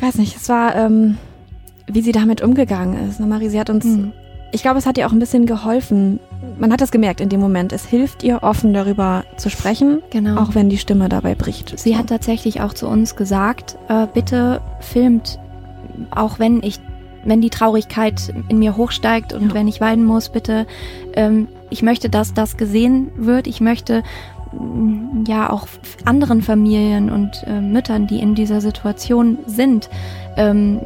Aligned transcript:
ich 0.00 0.06
weiß 0.06 0.14
nicht, 0.14 0.34
es 0.34 0.48
war, 0.48 0.74
ähm, 0.76 1.18
wie 1.86 2.00
sie 2.00 2.12
damit 2.12 2.40
umgegangen 2.40 3.06
ist. 3.06 3.20
Ne, 3.20 3.26
Marie, 3.26 3.50
sie 3.50 3.60
hat 3.60 3.68
uns, 3.68 3.84
mhm. 3.84 4.12
ich 4.50 4.62
glaube, 4.62 4.78
es 4.78 4.86
hat 4.86 4.96
ihr 4.96 5.06
auch 5.06 5.12
ein 5.12 5.18
bisschen 5.18 5.44
geholfen. 5.44 6.20
Man 6.58 6.72
hat 6.72 6.80
das 6.80 6.90
gemerkt 6.90 7.20
in 7.20 7.28
dem 7.28 7.38
Moment. 7.38 7.70
Es 7.74 7.84
hilft 7.84 8.22
ihr, 8.22 8.42
offen 8.42 8.72
darüber 8.72 9.24
zu 9.36 9.50
sprechen, 9.50 10.00
genau. 10.08 10.40
auch 10.40 10.54
wenn 10.54 10.70
die 10.70 10.78
Stimme 10.78 11.10
dabei 11.10 11.34
bricht. 11.34 11.78
Sie 11.78 11.98
hat 11.98 12.06
tatsächlich 12.06 12.62
auch 12.62 12.72
zu 12.72 12.88
uns 12.88 13.14
gesagt, 13.14 13.76
äh, 13.88 14.06
bitte 14.06 14.62
filmt, 14.80 15.38
auch 16.10 16.38
wenn 16.38 16.62
ich 16.62 16.80
wenn 17.22 17.42
die 17.42 17.50
Traurigkeit 17.50 18.32
in 18.48 18.58
mir 18.58 18.78
hochsteigt 18.78 19.34
und 19.34 19.48
ja. 19.48 19.54
wenn 19.54 19.68
ich 19.68 19.82
weinen 19.82 20.06
muss, 20.06 20.30
bitte, 20.30 20.66
ähm, 21.12 21.48
ich 21.68 21.82
möchte, 21.82 22.08
dass 22.08 22.32
das 22.32 22.56
gesehen 22.56 23.10
wird. 23.16 23.46
Ich 23.46 23.60
möchte 23.60 24.02
ja 25.26 25.50
auch 25.50 25.66
anderen 26.04 26.42
Familien 26.42 27.10
und 27.10 27.44
äh, 27.46 27.60
Müttern, 27.60 28.06
die 28.06 28.18
in 28.18 28.34
dieser 28.34 28.60
Situation 28.60 29.38
sind, 29.46 29.88
ähm, 30.36 30.80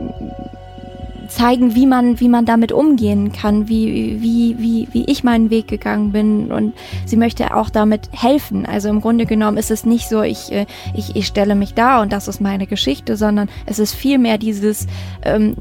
zeigen, 1.29 1.75
wie 1.75 1.87
man, 1.87 2.21
wie 2.21 2.29
man 2.29 2.45
damit 2.45 2.73
umgehen 2.73 3.33
kann, 3.33 3.69
wie, 3.69 4.21
wie, 4.21 4.57
wie, 4.59 4.89
wie 4.93 5.05
ich 5.07 5.25
meinen 5.25 5.51
Weg 5.51 5.69
gegangen 5.69 6.13
bin. 6.13 6.53
Und 6.53 6.75
sie 7.07 7.17
möchte 7.17 7.55
auch 7.57 7.71
damit 7.71 8.09
helfen. 8.13 8.67
Also 8.67 8.89
im 8.89 9.01
Grunde 9.01 9.27
genommen 9.27 9.57
ist 9.57 9.71
es 9.71 9.85
nicht 9.85 10.09
so, 10.09 10.23
ich, 10.23 10.53
äh, 10.53 10.67
ich, 10.95 11.17
ich 11.17 11.27
stelle 11.27 11.55
mich 11.55 11.75
da 11.75 12.03
und 12.03 12.13
das 12.13 12.29
ist 12.29 12.41
meine 12.41 12.67
Geschichte, 12.67 13.17
sondern 13.17 13.49
es 13.67 13.79
ist 13.79 13.95
vielmehr 13.95 14.39
dieses, 14.39 14.87
ähm, 15.23 15.57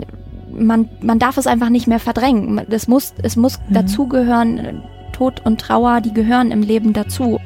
man, 0.51 0.90
man 1.01 1.20
darf 1.20 1.38
es 1.38 1.48
einfach 1.48 1.70
nicht 1.70 1.88
mehr 1.88 1.99
verdrängen. 1.99 2.62
Es 2.70 2.88
muss, 2.88 3.13
es 3.23 3.35
muss 3.35 3.59
mhm. 3.70 3.73
dazugehören. 3.73 4.84
Tod 5.13 5.41
und 5.45 5.62
Trauer, 5.62 6.01
die 6.01 6.13
gehören 6.13 6.51
im 6.51 6.63
Leben 6.63 6.91
dazu. 6.91 7.40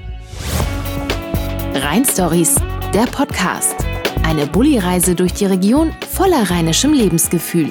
Rhein 1.84 2.04
Stories, 2.06 2.56
der 2.92 3.04
Podcast. 3.04 3.76
Eine 4.24 4.48
Bulli-Reise 4.48 5.14
durch 5.14 5.34
die 5.34 5.46
Region 5.46 5.94
voller 6.10 6.50
rheinischem 6.50 6.92
Lebensgefühl 6.92 7.70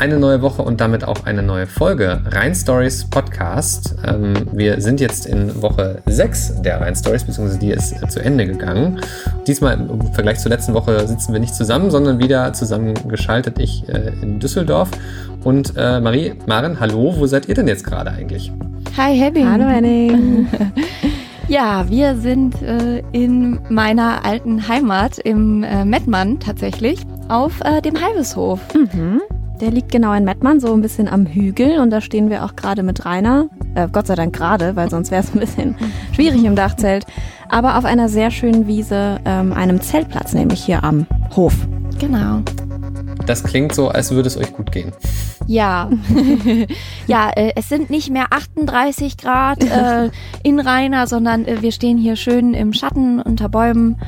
eine 0.00 0.18
neue 0.18 0.40
Woche 0.40 0.62
und 0.62 0.80
damit 0.80 1.04
auch 1.04 1.26
eine 1.26 1.42
neue 1.42 1.66
Folge 1.66 2.22
Rhein 2.24 2.54
Stories 2.54 3.04
Podcast. 3.04 3.94
Ähm, 4.06 4.32
wir 4.50 4.80
sind 4.80 4.98
jetzt 4.98 5.26
in 5.26 5.60
Woche 5.60 6.00
6 6.06 6.62
der 6.62 6.80
Rhein 6.80 6.96
Stories, 6.96 7.22
beziehungsweise 7.24 7.58
die 7.58 7.70
ist 7.70 8.10
zu 8.10 8.18
Ende 8.20 8.46
gegangen. 8.46 8.98
Diesmal 9.46 9.74
im 9.74 10.10
Vergleich 10.14 10.38
zur 10.38 10.50
letzten 10.50 10.72
Woche 10.72 11.06
sitzen 11.06 11.34
wir 11.34 11.40
nicht 11.40 11.54
zusammen, 11.54 11.90
sondern 11.90 12.18
wieder 12.18 12.54
zusammengeschaltet. 12.54 13.58
Ich 13.58 13.86
äh, 13.90 14.12
in 14.22 14.40
Düsseldorf. 14.40 14.88
Und 15.44 15.74
äh, 15.76 16.00
Marie, 16.00 16.32
Maren, 16.46 16.80
hallo, 16.80 17.14
wo 17.18 17.26
seid 17.26 17.46
ihr 17.48 17.54
denn 17.54 17.68
jetzt 17.68 17.84
gerade 17.84 18.10
eigentlich? 18.10 18.50
Hi, 18.96 19.14
Henning. 19.14 19.50
Hallo, 19.50 19.68
Henning. 19.68 20.48
Ja, 21.50 21.90
wir 21.90 22.14
sind 22.14 22.62
äh, 22.62 23.02
in 23.10 23.58
meiner 23.68 24.24
alten 24.24 24.68
Heimat 24.68 25.18
im 25.18 25.64
äh, 25.64 25.84
Mettmann 25.84 26.38
tatsächlich 26.38 27.00
auf 27.28 27.60
äh, 27.64 27.82
dem 27.82 28.00
Halbeshof. 28.00 28.60
Mhm. 28.72 29.20
Der 29.60 29.72
liegt 29.72 29.90
genau 29.90 30.12
in 30.12 30.22
Mettmann, 30.22 30.60
so 30.60 30.72
ein 30.72 30.80
bisschen 30.80 31.08
am 31.08 31.26
Hügel. 31.26 31.80
Und 31.80 31.90
da 31.90 32.00
stehen 32.00 32.30
wir 32.30 32.44
auch 32.44 32.54
gerade 32.54 32.84
mit 32.84 33.04
Rainer. 33.04 33.48
Äh, 33.74 33.88
Gott 33.90 34.06
sei 34.06 34.14
Dank 34.14 34.32
gerade, 34.32 34.76
weil 34.76 34.90
sonst 34.90 35.10
wäre 35.10 35.24
es 35.24 35.34
ein 35.34 35.40
bisschen 35.40 35.74
schwierig 36.12 36.44
im 36.44 36.54
Dachzelt. 36.54 37.04
Aber 37.48 37.78
auf 37.78 37.84
einer 37.84 38.08
sehr 38.08 38.30
schönen 38.30 38.68
Wiese, 38.68 39.18
ähm, 39.24 39.52
einem 39.52 39.80
Zeltplatz, 39.80 40.34
nämlich 40.34 40.62
hier 40.62 40.84
am 40.84 41.04
Hof. 41.34 41.66
Genau. 41.98 42.42
Das 43.26 43.42
klingt 43.42 43.74
so, 43.74 43.88
als 43.88 44.12
würde 44.12 44.28
es 44.28 44.36
euch 44.36 44.52
gut 44.52 44.70
gehen. 44.70 44.92
Ja, 45.50 45.90
ja, 47.08 47.28
äh, 47.34 47.50
es 47.56 47.68
sind 47.68 47.90
nicht 47.90 48.08
mehr 48.08 48.26
38 48.30 49.16
Grad 49.16 49.64
äh, 49.64 50.10
in 50.44 50.60
Rainer, 50.60 51.08
sondern 51.08 51.44
äh, 51.44 51.60
wir 51.60 51.72
stehen 51.72 51.98
hier 51.98 52.14
schön 52.14 52.54
im 52.54 52.72
Schatten 52.72 53.20
unter 53.20 53.48
Bäumen. 53.48 53.98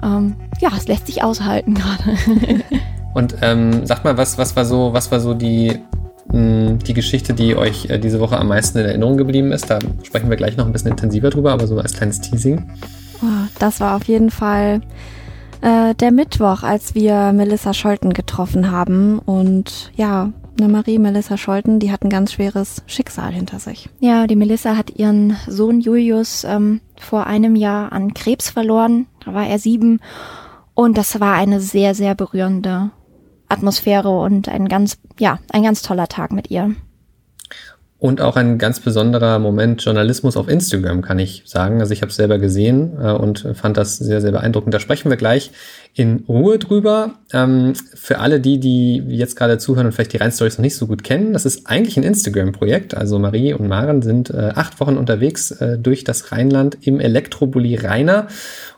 Ähm, 0.00 0.36
ja, 0.60 0.70
es 0.76 0.86
lässt 0.86 1.08
sich 1.08 1.24
aushalten 1.24 1.74
gerade. 1.74 2.18
Und 3.14 3.34
ähm, 3.42 3.84
sagt 3.84 4.04
mal, 4.04 4.16
was, 4.16 4.38
was 4.38 4.54
war 4.54 4.64
so, 4.64 4.92
was 4.92 5.10
war 5.10 5.18
so 5.18 5.34
die, 5.34 5.76
hm, 6.30 6.78
die 6.78 6.94
Geschichte, 6.94 7.34
die 7.34 7.56
euch 7.56 7.90
äh, 7.90 7.98
diese 7.98 8.20
Woche 8.20 8.38
am 8.38 8.46
meisten 8.46 8.78
in 8.78 8.84
Erinnerung 8.84 9.16
geblieben 9.16 9.50
ist? 9.50 9.68
Da 9.70 9.80
sprechen 10.04 10.30
wir 10.30 10.36
gleich 10.36 10.56
noch 10.56 10.66
ein 10.66 10.72
bisschen 10.72 10.92
intensiver 10.92 11.30
drüber, 11.30 11.50
aber 11.50 11.66
so 11.66 11.78
als 11.78 11.94
kleines 11.94 12.20
Teasing. 12.20 12.64
Oh, 13.20 13.48
das 13.58 13.80
war 13.80 13.96
auf 13.96 14.04
jeden 14.04 14.30
Fall 14.30 14.82
äh, 15.62 15.96
der 15.96 16.12
Mittwoch, 16.12 16.62
als 16.62 16.94
wir 16.94 17.32
Melissa 17.32 17.74
Scholten 17.74 18.12
getroffen 18.12 18.70
haben. 18.70 19.18
Und 19.18 19.90
ja, 19.96 20.30
eine 20.58 20.68
Marie 20.68 20.98
Melissa 20.98 21.36
Scholten, 21.36 21.78
die 21.78 21.90
hat 21.90 22.02
ein 22.02 22.10
ganz 22.10 22.32
schweres 22.32 22.82
Schicksal 22.86 23.32
hinter 23.32 23.58
sich. 23.58 23.88
Ja, 24.00 24.26
die 24.26 24.36
Melissa 24.36 24.76
hat 24.76 24.90
ihren 24.90 25.36
Sohn 25.46 25.80
Julius 25.80 26.44
ähm, 26.44 26.80
vor 26.98 27.26
einem 27.26 27.56
Jahr 27.56 27.92
an 27.92 28.14
Krebs 28.14 28.50
verloren. 28.50 29.06
Da 29.24 29.34
war 29.34 29.46
er 29.46 29.58
sieben. 29.58 30.00
Und 30.74 30.96
das 30.96 31.20
war 31.20 31.34
eine 31.34 31.60
sehr, 31.60 31.94
sehr 31.94 32.14
berührende 32.14 32.90
Atmosphäre 33.48 34.08
und 34.08 34.48
ein 34.48 34.68
ganz, 34.68 34.98
ja, 35.18 35.38
ein 35.52 35.62
ganz 35.62 35.82
toller 35.82 36.08
Tag 36.08 36.32
mit 36.32 36.50
ihr. 36.50 36.74
Und 38.02 38.20
auch 38.20 38.34
ein 38.34 38.58
ganz 38.58 38.80
besonderer 38.80 39.38
Moment 39.38 39.84
Journalismus 39.84 40.36
auf 40.36 40.48
Instagram, 40.48 41.02
kann 41.02 41.20
ich 41.20 41.44
sagen. 41.46 41.78
Also 41.78 41.92
ich 41.92 42.02
habe 42.02 42.10
es 42.10 42.16
selber 42.16 42.38
gesehen 42.40 42.98
äh, 43.00 43.12
und 43.12 43.46
fand 43.54 43.76
das 43.76 43.96
sehr, 43.96 44.20
sehr 44.20 44.32
beeindruckend. 44.32 44.74
Da 44.74 44.80
sprechen 44.80 45.08
wir 45.08 45.16
gleich 45.16 45.52
in 45.94 46.24
Ruhe 46.28 46.58
drüber. 46.58 47.14
Ähm, 47.32 47.74
für 47.94 48.18
alle 48.18 48.40
die, 48.40 48.58
die 48.58 48.96
jetzt 48.96 49.36
gerade 49.36 49.56
zuhören 49.58 49.86
und 49.86 49.92
vielleicht 49.92 50.14
die 50.14 50.16
Rhein-Stories 50.16 50.58
noch 50.58 50.64
nicht 50.64 50.74
so 50.74 50.88
gut 50.88 51.04
kennen, 51.04 51.32
das 51.32 51.46
ist 51.46 51.68
eigentlich 51.68 51.96
ein 51.96 52.02
Instagram-Projekt. 52.02 52.96
Also 52.96 53.20
Marie 53.20 53.52
und 53.54 53.68
Maren 53.68 54.02
sind 54.02 54.30
äh, 54.30 54.50
acht 54.52 54.80
Wochen 54.80 54.96
unterwegs 54.96 55.52
äh, 55.52 55.78
durch 55.78 56.02
das 56.02 56.32
Rheinland 56.32 56.78
im 56.80 56.98
Elektrobully 56.98 57.76
Rainer 57.76 58.26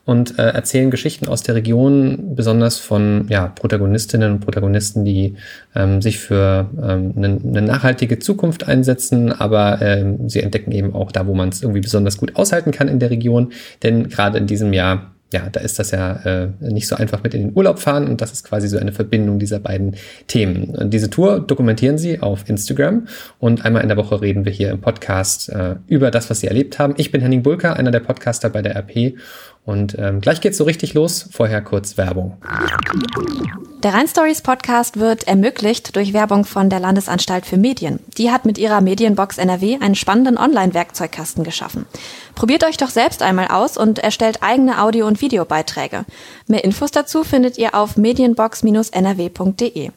und 0.04 0.38
äh, 0.38 0.50
erzählen 0.50 0.91
Geschichten 0.91 1.28
aus 1.28 1.42
der 1.42 1.54
Region, 1.54 2.34
besonders 2.34 2.78
von 2.78 3.26
ja, 3.28 3.48
Protagonistinnen 3.48 4.32
und 4.32 4.41
Protagonisten, 4.41 5.04
die 5.04 5.37
ähm, 5.75 6.03
sich 6.03 6.19
für 6.19 6.69
ähm, 6.76 7.15
eine, 7.16 7.38
eine 7.42 7.62
nachhaltige 7.62 8.19
Zukunft 8.19 8.69
einsetzen, 8.69 9.32
aber 9.32 9.81
ähm, 9.81 10.28
sie 10.28 10.42
entdecken 10.42 10.72
eben 10.72 10.94
auch 10.94 11.10
da, 11.10 11.26
wo 11.26 11.34
man 11.34 11.48
es 11.48 11.62
irgendwie 11.62 11.81
besonders 11.81 12.19
gut 12.19 12.37
aushalten 12.37 12.70
kann 12.70 12.88
in 12.88 12.98
der 12.98 13.10
Region. 13.10 13.53
Denn 13.82 14.09
gerade 14.09 14.38
in 14.38 14.47
diesem 14.47 14.72
Jahr 14.72 15.15
ja, 15.34 15.48
da 15.50 15.59
ist 15.60 15.81
das 15.81 15.91
ja 15.91 16.12
äh, 16.25 16.48
nicht 16.60 16.86
so 16.86 16.94
einfach 16.94 17.25
mit 17.25 17.34
in 17.34 17.48
den 17.48 17.56
Urlaub 17.56 17.81
fahren 17.81 18.06
und 18.06 18.21
das 18.21 18.32
ist 18.32 18.44
quasi 18.44 18.69
so 18.69 18.78
eine 18.78 18.92
Verbindung 18.92 19.41
dieser 19.41 19.59
beiden 19.59 19.97
Themen. 20.28 20.76
Und 20.76 20.94
diese 20.94 21.10
Tour 21.10 21.41
dokumentieren 21.41 21.98
sie 21.98 22.21
auf 22.21 22.48
Instagram 22.48 23.09
und 23.41 23.65
einmal 23.65 23.82
in 23.82 23.88
der 23.88 23.97
Woche 23.97 24.21
reden 24.21 24.44
wir 24.44 24.53
hier 24.53 24.71
im 24.71 24.81
Podcast 24.81 25.48
äh, 25.48 25.75
über 25.88 26.12
das, 26.12 26.31
was 26.31 26.38
sie 26.38 26.47
erlebt 26.47 26.78
haben. 26.78 26.94
Ich 26.98 27.10
bin 27.10 27.21
Henning 27.21 27.42
Bulker, 27.42 27.76
einer 27.76 27.91
der 27.91 27.98
Podcaster 27.98 28.48
bei 28.48 28.62
der 28.62 28.76
RP 28.76 29.16
und 29.64 29.97
ähm, 29.98 30.20
gleich 30.20 30.42
geht's 30.42 30.58
so 30.58 30.64
richtig 30.64 30.92
los. 30.94 31.28
Vorher 31.32 31.62
kurz 31.62 31.97
Werbung. 31.97 32.36
Der 33.82 33.94
Rhein 33.94 34.06
Stories 34.08 34.42
Podcast 34.42 34.98
wird 34.98 35.26
ermöglicht 35.26 35.97
durch 35.97 36.12
Werbung 36.12 36.44
von 36.44 36.69
der 36.69 36.80
Landesanstalt 36.80 37.47
für 37.47 37.56
Medien. 37.56 37.98
Die 38.19 38.30
hat 38.30 38.44
mit 38.44 38.58
ihrer 38.58 38.82
Medienbox 38.82 39.38
NRW 39.38 39.78
einen 39.80 39.94
spannenden 39.94 40.36
Online-Werkzeugkasten 40.38 41.44
geschaffen. 41.44 41.86
Probiert 42.34 42.64
euch 42.64 42.76
doch 42.76 42.91
selbst 42.91 43.22
einmal 43.22 43.48
aus 43.48 43.78
und 43.78 43.98
erstellt 43.98 44.42
eigene 44.42 44.82
Audio- 44.82 45.06
und 45.06 45.22
Videobeiträge. 45.22 46.04
Mehr 46.47 46.64
Infos 46.64 46.91
dazu 46.91 47.24
findet 47.24 47.56
ihr 47.56 47.74
auf 47.74 47.97
medienbox-nrw.de. 47.97 49.91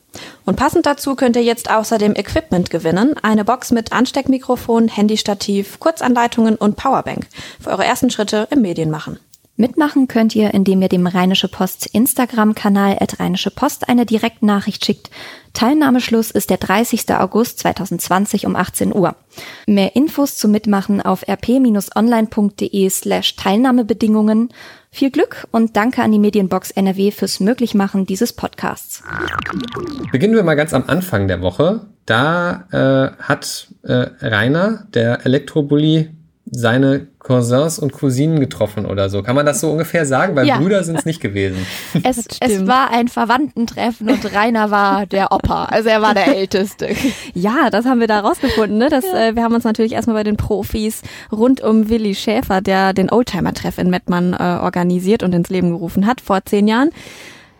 Und 0.45 0.55
passend 0.55 0.85
dazu 0.85 1.15
könnt 1.15 1.35
ihr 1.35 1.43
jetzt 1.43 1.69
außerdem 1.69 2.15
Equipment 2.15 2.69
gewinnen. 2.69 3.15
Eine 3.21 3.43
Box 3.43 3.71
mit 3.71 3.91
Ansteckmikrofon, 3.91 4.87
Handystativ, 4.87 5.79
Kurzanleitungen 5.79 6.55
und 6.55 6.77
Powerbank 6.77 7.27
für 7.59 7.71
eure 7.71 7.83
ersten 7.85 8.09
Schritte 8.09 8.47
im 8.49 8.61
Medienmachen. 8.61 9.19
Mitmachen 9.59 10.07
könnt 10.07 10.35
ihr, 10.35 10.53
indem 10.53 10.83
ihr 10.83 10.87
dem 10.87 11.07
Rheinische 11.07 11.47
Post 11.47 11.87
Instagram-Kanal 11.87 12.97
at 12.99 13.19
Rheinische 13.19 13.49
Post 13.49 13.89
eine 13.89 14.05
Direktnachricht 14.05 14.85
schickt. 14.85 15.09
Teilnahmeschluss 15.53 16.29
ist 16.29 16.51
der 16.51 16.57
30. 16.57 17.11
August 17.15 17.57
2020 17.59 18.45
um 18.45 18.55
18 18.55 18.93
Uhr. 18.93 19.15
Mehr 19.65 19.95
Infos 19.95 20.35
zum 20.35 20.51
Mitmachen 20.51 21.01
auf 21.01 21.27
rp-online.de 21.27 22.89
slash 22.91 23.35
Teilnahmebedingungen. 23.35 24.49
Viel 24.91 25.09
Glück 25.09 25.47
und 25.51 25.75
danke 25.75 26.03
an 26.03 26.11
die 26.11 26.19
Medienbox 26.19 26.69
NRW 26.69 27.09
fürs 27.09 27.39
Möglichmachen 27.39 28.05
dieses 28.05 28.33
Podcasts. 28.33 29.01
Beginnen 30.11 30.35
wir 30.35 30.43
mal 30.43 30.53
ganz 30.53 30.71
am 30.75 30.83
Anfang 30.85 31.27
der 31.27 31.41
Woche. 31.41 31.87
Da 32.05 32.67
äh, 32.71 33.23
hat 33.23 33.69
äh, 33.81 34.05
Rainer, 34.21 34.85
der 34.93 35.25
Elektrobully, 35.25 36.11
seine 36.51 37.07
Cousins 37.19 37.77
und 37.79 37.91
Cousinen 37.91 38.39
getroffen 38.39 38.85
oder 38.85 39.09
so. 39.09 39.21
Kann 39.21 39.35
man 39.35 39.45
das 39.45 39.59
so 39.59 39.71
ungefähr 39.71 40.05
sagen? 40.05 40.35
Weil 40.35 40.47
ja. 40.47 40.57
Brüder 40.57 40.83
sind 40.83 40.97
es 40.97 41.05
nicht 41.05 41.19
gewesen. 41.19 41.65
Es, 42.03 42.25
es 42.39 42.67
war 42.67 42.91
ein 42.91 43.07
Verwandtentreffen 43.07 44.09
und 44.09 44.33
Rainer 44.33 44.71
war 44.71 45.05
der 45.05 45.31
Opa. 45.31 45.65
Also 45.65 45.89
er 45.89 46.01
war 46.01 46.13
der 46.13 46.35
Älteste. 46.35 46.89
Ja, 47.33 47.69
das 47.69 47.85
haben 47.85 47.99
wir 47.99 48.07
da 48.07 48.21
rausgefunden. 48.21 48.77
Ne? 48.77 48.89
Das, 48.89 49.05
ja. 49.05 49.27
äh, 49.27 49.35
wir 49.35 49.43
haben 49.43 49.53
uns 49.53 49.63
natürlich 49.63 49.93
erstmal 49.93 50.15
bei 50.15 50.23
den 50.23 50.37
Profis 50.37 51.01
rund 51.31 51.61
um 51.61 51.89
Willi 51.89 52.15
Schäfer, 52.15 52.61
der 52.61 52.93
den 52.93 53.11
Oldtimer-Treff 53.11 53.77
in 53.77 53.89
Mettmann 53.89 54.33
äh, 54.33 54.37
organisiert 54.37 55.23
und 55.23 55.33
ins 55.33 55.49
Leben 55.49 55.69
gerufen 55.71 56.05
hat 56.07 56.21
vor 56.21 56.43
zehn 56.45 56.67
Jahren, 56.67 56.89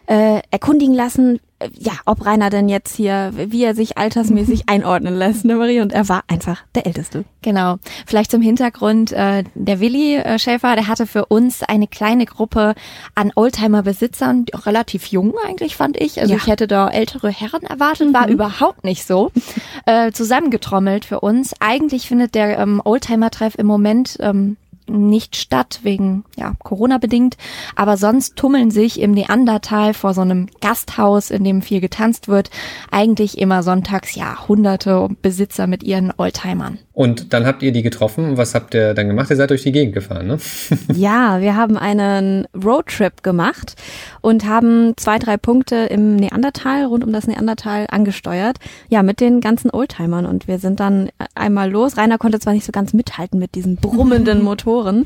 äh, 0.08 0.42
erkundigen 0.52 0.96
lassen, 0.96 1.40
ja, 1.74 1.94
ob 2.06 2.26
Rainer 2.26 2.50
denn 2.50 2.70
jetzt 2.70 2.96
hier, 2.96 3.32
wie 3.36 3.64
er 3.64 3.74
sich 3.76 3.98
altersmäßig 3.98 4.64
einordnen 4.70 5.16
lässt, 5.18 5.44
ne 5.46 5.56
Marie? 5.56 5.82
Und 5.82 5.92
er 5.92 6.08
war 6.08 6.24
einfach 6.28 6.62
der 6.76 6.86
Älteste. 6.86 7.26
Genau. 7.42 7.78
Vielleicht 8.06 8.30
zum 8.32 8.42
Hintergrund, 8.42 9.12
äh, 9.12 9.44
der 9.56 9.80
Willi 9.80 10.16
äh, 10.18 10.38
Schäfer, 10.38 10.76
der 10.76 10.88
hatte 10.88 11.08
für 11.08 11.26
uns 11.26 11.64
eine 11.64 11.88
kleine 11.88 12.26
Gruppe 12.26 12.76
an 13.16 13.32
Oldtimer-Besitzern, 13.36 14.46
relativ 14.66 15.08
jung 15.08 15.34
eigentlich, 15.46 15.76
fand 15.76 15.98
ich. 16.00 16.20
Also 16.22 16.34
Ja. 16.34 16.40
ich 16.40 16.48
hätte 16.48 16.68
da 16.68 16.90
ältere 16.90 17.30
Herren 17.30 17.64
erwartet, 17.64 18.14
war 18.14 18.28
überhaupt 18.28 18.84
nicht 18.84 19.06
so. 19.06 19.32
äh, 19.86 20.12
zusammengetrommelt 20.12 21.06
für 21.06 21.20
uns. 21.22 21.54
Eigentlich 21.60 22.08
findet 22.08 22.36
der 22.36 22.60
ähm, 22.60 22.82
Oldtimer-Treff 22.84 23.56
im 23.58 23.66
Moment 23.66 24.18
ähm, 24.20 24.58
nicht 24.90 25.36
statt, 25.36 25.80
wegen 25.84 26.24
ja, 26.36 26.54
Corona 26.60 26.98
bedingt. 26.98 27.38
Aber 27.76 27.98
sonst 27.98 28.36
tummeln 28.36 28.72
sich 28.72 29.00
im 29.00 29.12
Neandertal 29.12 29.94
vor 29.94 30.14
so 30.14 30.22
einem 30.22 30.48
Gasthaus, 30.62 31.32
in 31.32 31.44
dem 31.44 31.62
viel 31.62 31.82
getanzt 31.82 32.28
wird, 32.28 32.50
eigentlich 32.92 33.38
immer 33.38 33.64
sonntags 33.64 34.16
ja 34.16 34.48
hunderte 34.48 35.10
Besitzer 35.22 35.68
mit 35.68 35.84
ihren 35.84 36.14
Oldtimern. 36.18 36.80
Und 36.98 37.32
dann 37.32 37.46
habt 37.46 37.62
ihr 37.62 37.72
die 37.72 37.84
getroffen. 37.84 38.38
Was 38.38 38.56
habt 38.56 38.74
ihr 38.74 38.96
dann 38.96 39.08
gemacht? 39.08 39.30
Ihr 39.30 39.36
seid 39.36 39.52
durch 39.52 39.62
die 39.62 39.72
Gegend 39.72 39.94
gefahren, 39.94 40.26
ne? 40.26 40.40
Ja, 40.96 41.42
wir 41.42 41.56
haben 41.56 41.78
einen 41.78 42.48
Roadtrip 42.56 43.22
gemacht 43.22 43.76
und 44.22 44.48
haben 44.48 44.98
zwei, 44.98 45.20
drei 45.20 45.38
Punkte 45.38 45.76
im 45.76 46.16
Neandertal, 46.16 46.86
rund 46.86 47.04
um 47.04 47.14
das 47.14 47.28
Neandertal 47.28 47.86
angesteuert. 47.92 48.58
Ja, 48.90 49.04
mit 49.04 49.20
den 49.20 49.42
ganzen 49.42 49.70
Oldtimern. 49.70 50.26
Und 50.26 50.48
wir 50.48 50.58
sind 50.58 50.80
dann 50.80 51.10
einmal 51.36 51.70
los. 51.70 51.98
Rainer 51.98 52.18
konnte 52.18 52.40
zwar 52.40 52.54
nicht 52.54 52.66
so 52.66 52.72
ganz 52.72 52.94
mithalten 52.94 53.38
mit 53.38 53.54
diesen 53.54 53.76
brummenden 53.76 54.42
Motoren, 54.48 55.06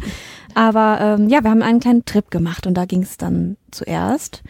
aber 0.56 1.00
ähm, 1.02 1.28
ja, 1.28 1.44
wir 1.44 1.52
haben 1.52 1.62
einen 1.62 1.82
kleinen 1.82 2.06
Trip 2.06 2.32
gemacht 2.32 2.68
und 2.68 2.76
da 2.76 2.86
ging 2.86 3.04
es 3.04 3.18
dann 3.18 3.58
zuerst. 3.70 4.44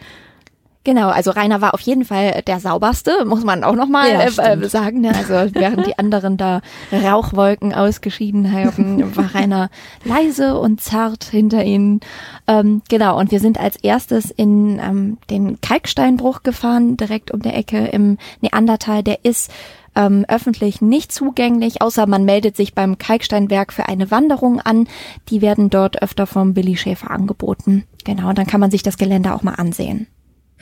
Genau, 0.84 1.10
also 1.10 1.30
Rainer 1.30 1.60
war 1.60 1.74
auf 1.74 1.80
jeden 1.80 2.04
Fall 2.04 2.42
der 2.44 2.58
sauberste, 2.58 3.24
muss 3.24 3.44
man 3.44 3.62
auch 3.62 3.76
nochmal 3.76 4.10
Ja, 4.10 4.20
äh, 4.22 4.54
äh, 4.54 4.68
sagen. 4.68 5.00
Ne? 5.00 5.14
Also 5.14 5.54
während 5.54 5.86
die 5.86 5.96
anderen 5.96 6.36
da 6.36 6.60
Rauchwolken 6.92 7.72
ausgeschieden 7.72 8.50
haben, 8.50 9.16
war 9.16 9.32
Rainer 9.34 9.70
leise 10.04 10.58
und 10.58 10.80
zart 10.80 11.24
hinter 11.24 11.62
ihnen. 11.64 12.00
Ähm, 12.48 12.82
genau, 12.88 13.18
und 13.18 13.30
wir 13.30 13.38
sind 13.38 13.60
als 13.60 13.76
erstes 13.76 14.30
in 14.32 14.80
ähm, 14.80 15.18
den 15.30 15.60
Kalksteinbruch 15.60 16.42
gefahren, 16.42 16.96
direkt 16.96 17.30
um 17.30 17.42
der 17.42 17.56
Ecke 17.56 17.86
im 17.86 18.18
Neandertal. 18.40 19.04
Der 19.04 19.24
ist 19.24 19.52
ähm, 19.94 20.24
öffentlich 20.26 20.80
nicht 20.80 21.12
zugänglich, 21.12 21.80
außer 21.80 22.06
man 22.08 22.24
meldet 22.24 22.56
sich 22.56 22.74
beim 22.74 22.98
Kalksteinwerk 22.98 23.72
für 23.72 23.88
eine 23.88 24.10
Wanderung 24.10 24.60
an. 24.60 24.88
Die 25.28 25.42
werden 25.42 25.70
dort 25.70 26.02
öfter 26.02 26.26
vom 26.26 26.54
Billy 26.54 26.76
Schäfer 26.76 27.12
angeboten. 27.12 27.84
Genau, 28.04 28.30
und 28.30 28.38
dann 28.38 28.46
kann 28.46 28.60
man 28.60 28.72
sich 28.72 28.82
das 28.82 28.96
Gelände 28.96 29.32
auch 29.32 29.42
mal 29.42 29.54
ansehen. 29.54 30.08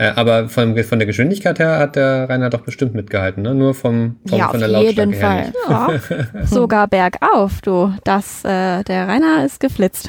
Äh, 0.00 0.12
aber 0.16 0.48
von, 0.48 0.82
von 0.82 0.98
der 0.98 1.04
Geschwindigkeit 1.04 1.58
her 1.58 1.78
hat 1.78 1.94
der 1.94 2.26
Rainer 2.26 2.48
doch 2.48 2.62
bestimmt 2.62 2.94
mitgehalten, 2.94 3.42
ne? 3.42 3.54
Nur 3.54 3.74
vom, 3.74 4.16
vom 4.26 4.38
ja, 4.38 4.46
von 4.46 4.54
auf 4.54 4.58
der 4.58 4.68
Lautstärke 4.68 5.10
jeden 5.10 5.12
her 5.12 5.52
Fall. 5.66 5.98
nicht. 5.98 6.32
Ja, 6.40 6.46
sogar 6.46 6.88
bergauf, 6.88 7.60
du. 7.60 7.92
Das, 8.04 8.42
äh, 8.42 8.82
der 8.82 9.08
Rainer 9.08 9.44
ist 9.44 9.60
geflitzt. 9.60 10.08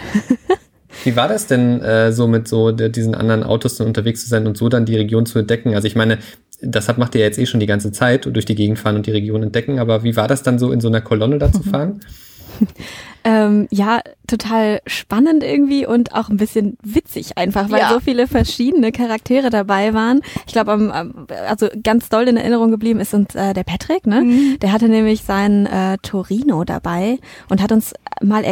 Wie 1.04 1.14
war 1.18 1.28
das 1.28 1.48
denn 1.48 1.82
äh, 1.82 2.14
so 2.14 2.30
mit 2.30 2.48
so 2.48 2.72
der, 2.72 2.88
diesen 2.88 3.16
anderen 3.16 3.44
Autos 3.44 3.76
dann 3.76 3.88
unterwegs 3.88 4.24
zu 4.24 4.30
sein 4.30 4.48
und 4.48 4.56
so 4.56 4.70
dann 4.70 4.86
die 4.86 4.96
Region 4.96 5.26
zu 5.26 5.40
entdecken? 5.40 5.76
Also 5.76 5.88
ich 5.88 5.96
meine, 5.98 6.20
das 6.62 6.88
hat, 6.88 6.98
macht 6.98 7.14
ihr 7.16 7.22
ja 7.22 7.28
jetzt 7.28 7.38
eh 7.38 7.46
schon 7.46 7.60
die 7.60 7.66
ganze 7.66 7.92
Zeit, 7.92 8.26
durch 8.34 8.46
die 8.46 8.56
Gegend 8.56 8.80
fahren 8.80 8.96
und 8.96 9.08
die 9.08 9.12
Region 9.12 9.44
entdecken, 9.44 9.78
aber 9.78 10.04
wie 10.06 10.16
war 10.16 10.30
das 10.30 10.42
dann 10.42 10.58
so 10.58 10.72
in 10.72 10.80
so 10.80 10.88
einer 10.88 11.02
Kolonne 11.02 11.38
da 11.38 11.52
zu 11.52 11.64
fahren? 11.70 12.00
Ähm, 13.24 13.68
ja, 13.70 14.02
total 14.28 14.82
spannend 14.88 15.44
irgendwie 15.44 15.86
und 15.86 16.14
auch 16.16 16.30
ein 16.30 16.38
bisschen 16.38 16.78
witzig 16.82 17.38
einfach, 17.38 17.70
weil 17.70 17.80
Ja. 17.82 17.90
so 17.90 18.00
viele 18.00 18.28
verschiedene 18.28 18.92
Charaktere 18.92 19.50
dabei 19.50 19.94
waren. 19.94 20.22
Ich 20.48 20.54
glaube, 20.54 20.72
also 21.48 21.68
ganz 21.84 22.10
doll 22.10 22.28
in 22.28 22.38
Erinnerung 22.38 22.72
geblieben 22.72 23.00
ist 23.00 23.14
uns 23.14 23.36
äh, 23.36 23.54
der 23.54 23.64
Patrick, 23.64 24.08
ne? 24.08 24.58
Der 24.62 24.72
hatte 24.72 24.90
nämlich 24.90 25.24
seinen 25.24 25.66
äh, 25.68 25.98
Torino 26.02 26.64
dabei 26.64 27.20
und 27.50 27.62
hat 27.62 27.72
uns 27.72 27.94
mal 28.22 28.44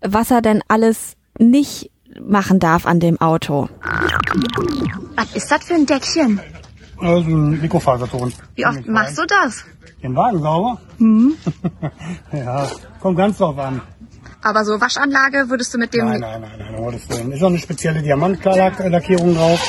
was 0.00 0.30
er 0.30 0.42
denn 0.42 0.62
alles 0.68 1.14
nicht 1.38 1.90
machen 2.20 2.58
darf 2.58 2.86
an 2.86 2.98
dem 2.98 3.20
Auto. 3.20 3.68
Was 5.16 5.34
ist 5.36 5.50
das 5.50 5.64
für 5.64 5.74
ein 5.74 5.86
Deckchen? 5.86 6.40
Also 7.00 7.30
ein 7.30 7.60
Mikrofaserton. 7.60 8.32
Wie 8.54 8.66
oft 8.66 8.86
machst 8.86 9.18
du 9.18 9.22
das? 9.26 9.64
Den 10.02 10.14
Wagen 10.14 10.40
sauber? 10.40 10.80
ja, 12.32 12.68
kommt 13.00 13.16
ganz 13.16 13.38
drauf 13.38 13.58
an. 13.58 13.80
Aber 14.42 14.64
so 14.64 14.80
Waschanlage 14.80 15.48
würdest 15.48 15.72
du 15.74 15.78
mit 15.78 15.92
dem... 15.94 16.06
Nein, 16.06 16.20
nein, 16.20 16.40
nein, 16.40 16.58
nein, 16.58 16.74
um 16.74 16.84
Gottes 16.84 17.08
Willen. 17.08 17.32
Ist 17.32 17.42
auch 17.42 17.48
eine 17.48 17.58
spezielle 17.58 18.02
Diamantlackierung 18.02 19.34
drauf. 19.34 19.60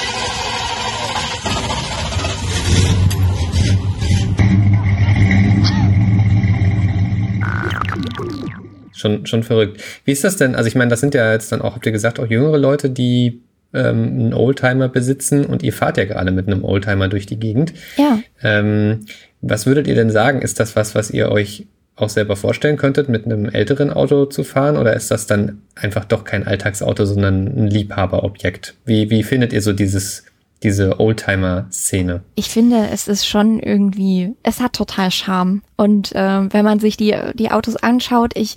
Schon, 8.93 9.25
schon 9.25 9.43
verrückt. 9.43 9.81
Wie 10.05 10.11
ist 10.11 10.23
das 10.23 10.37
denn? 10.37 10.55
Also 10.55 10.67
ich 10.67 10.75
meine, 10.75 10.89
das 10.89 10.99
sind 10.99 11.15
ja 11.15 11.31
jetzt 11.31 11.51
dann 11.51 11.61
auch, 11.61 11.75
habt 11.75 11.85
ihr 11.85 11.91
gesagt, 11.91 12.19
auch 12.19 12.27
jüngere 12.27 12.57
Leute, 12.57 12.89
die 12.89 13.41
ähm, 13.73 14.03
einen 14.03 14.33
Oldtimer 14.33 14.89
besitzen 14.89 15.45
und 15.45 15.63
ihr 15.63 15.73
fahrt 15.73 15.97
ja 15.97 16.05
gerade 16.05 16.31
mit 16.31 16.47
einem 16.47 16.63
Oldtimer 16.63 17.07
durch 17.07 17.25
die 17.25 17.39
Gegend. 17.39 17.73
Ja. 17.97 18.19
Ähm, 18.41 19.05
was 19.41 19.65
würdet 19.65 19.87
ihr 19.87 19.95
denn 19.95 20.09
sagen? 20.09 20.41
Ist 20.41 20.59
das 20.59 20.75
was, 20.75 20.95
was 20.95 21.11
ihr 21.11 21.29
euch 21.31 21.67
auch 21.95 22.09
selber 22.09 22.35
vorstellen 22.35 22.77
könntet, 22.77 23.09
mit 23.09 23.25
einem 23.25 23.45
älteren 23.49 23.91
Auto 23.91 24.25
zu 24.25 24.43
fahren? 24.43 24.77
Oder 24.77 24.95
ist 24.95 25.11
das 25.11 25.27
dann 25.27 25.61
einfach 25.75 26.05
doch 26.05 26.23
kein 26.23 26.47
Alltagsauto, 26.47 27.05
sondern 27.05 27.47
ein 27.47 27.67
Liebhaberobjekt? 27.67 28.75
Wie, 28.85 29.09
wie 29.09 29.23
findet 29.23 29.53
ihr 29.53 29.61
so 29.61 29.73
dieses, 29.73 30.25
diese 30.63 30.99
Oldtimer-Szene? 30.99 32.23
Ich 32.35 32.49
finde, 32.49 32.89
es 32.91 33.07
ist 33.07 33.25
schon 33.25 33.59
irgendwie, 33.59 34.33
es 34.43 34.59
hat 34.59 34.73
total 34.73 35.11
Charme. 35.11 35.61
Und 35.75 36.13
äh, 36.13 36.53
wenn 36.53 36.65
man 36.65 36.79
sich 36.79 36.97
die, 36.97 37.15
die 37.33 37.51
Autos 37.51 37.75
anschaut, 37.75 38.33
ich, 38.35 38.55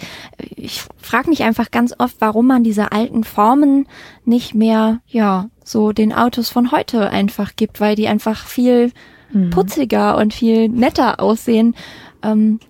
ich 0.56 0.83
frage 1.01 1.31
mich 1.31 1.43
einfach 1.43 1.71
ganz 1.71 1.95
oft, 1.99 2.17
warum 2.19 2.47
man 2.47 2.65
diese 2.65 2.93
alten 2.93 3.25
Formen 3.25 3.87
nicht 4.25 4.55
mehr, 4.55 5.01
ja, 5.06 5.49
so 5.65 5.93
den 5.93 6.12
Autos 6.12 6.51
von 6.51 6.73
heute 6.73 7.11
einfach 7.11 7.56
gibt, 7.56 7.81
weil 7.81 7.97
die 7.97 8.09
einfach 8.09 8.47
viel 8.47 8.93
putziger 9.51 10.17
und 10.17 10.33
viel 10.33 10.69
netter 10.69 11.21
aussehen. 11.21 11.75
Ähm, 12.23 12.61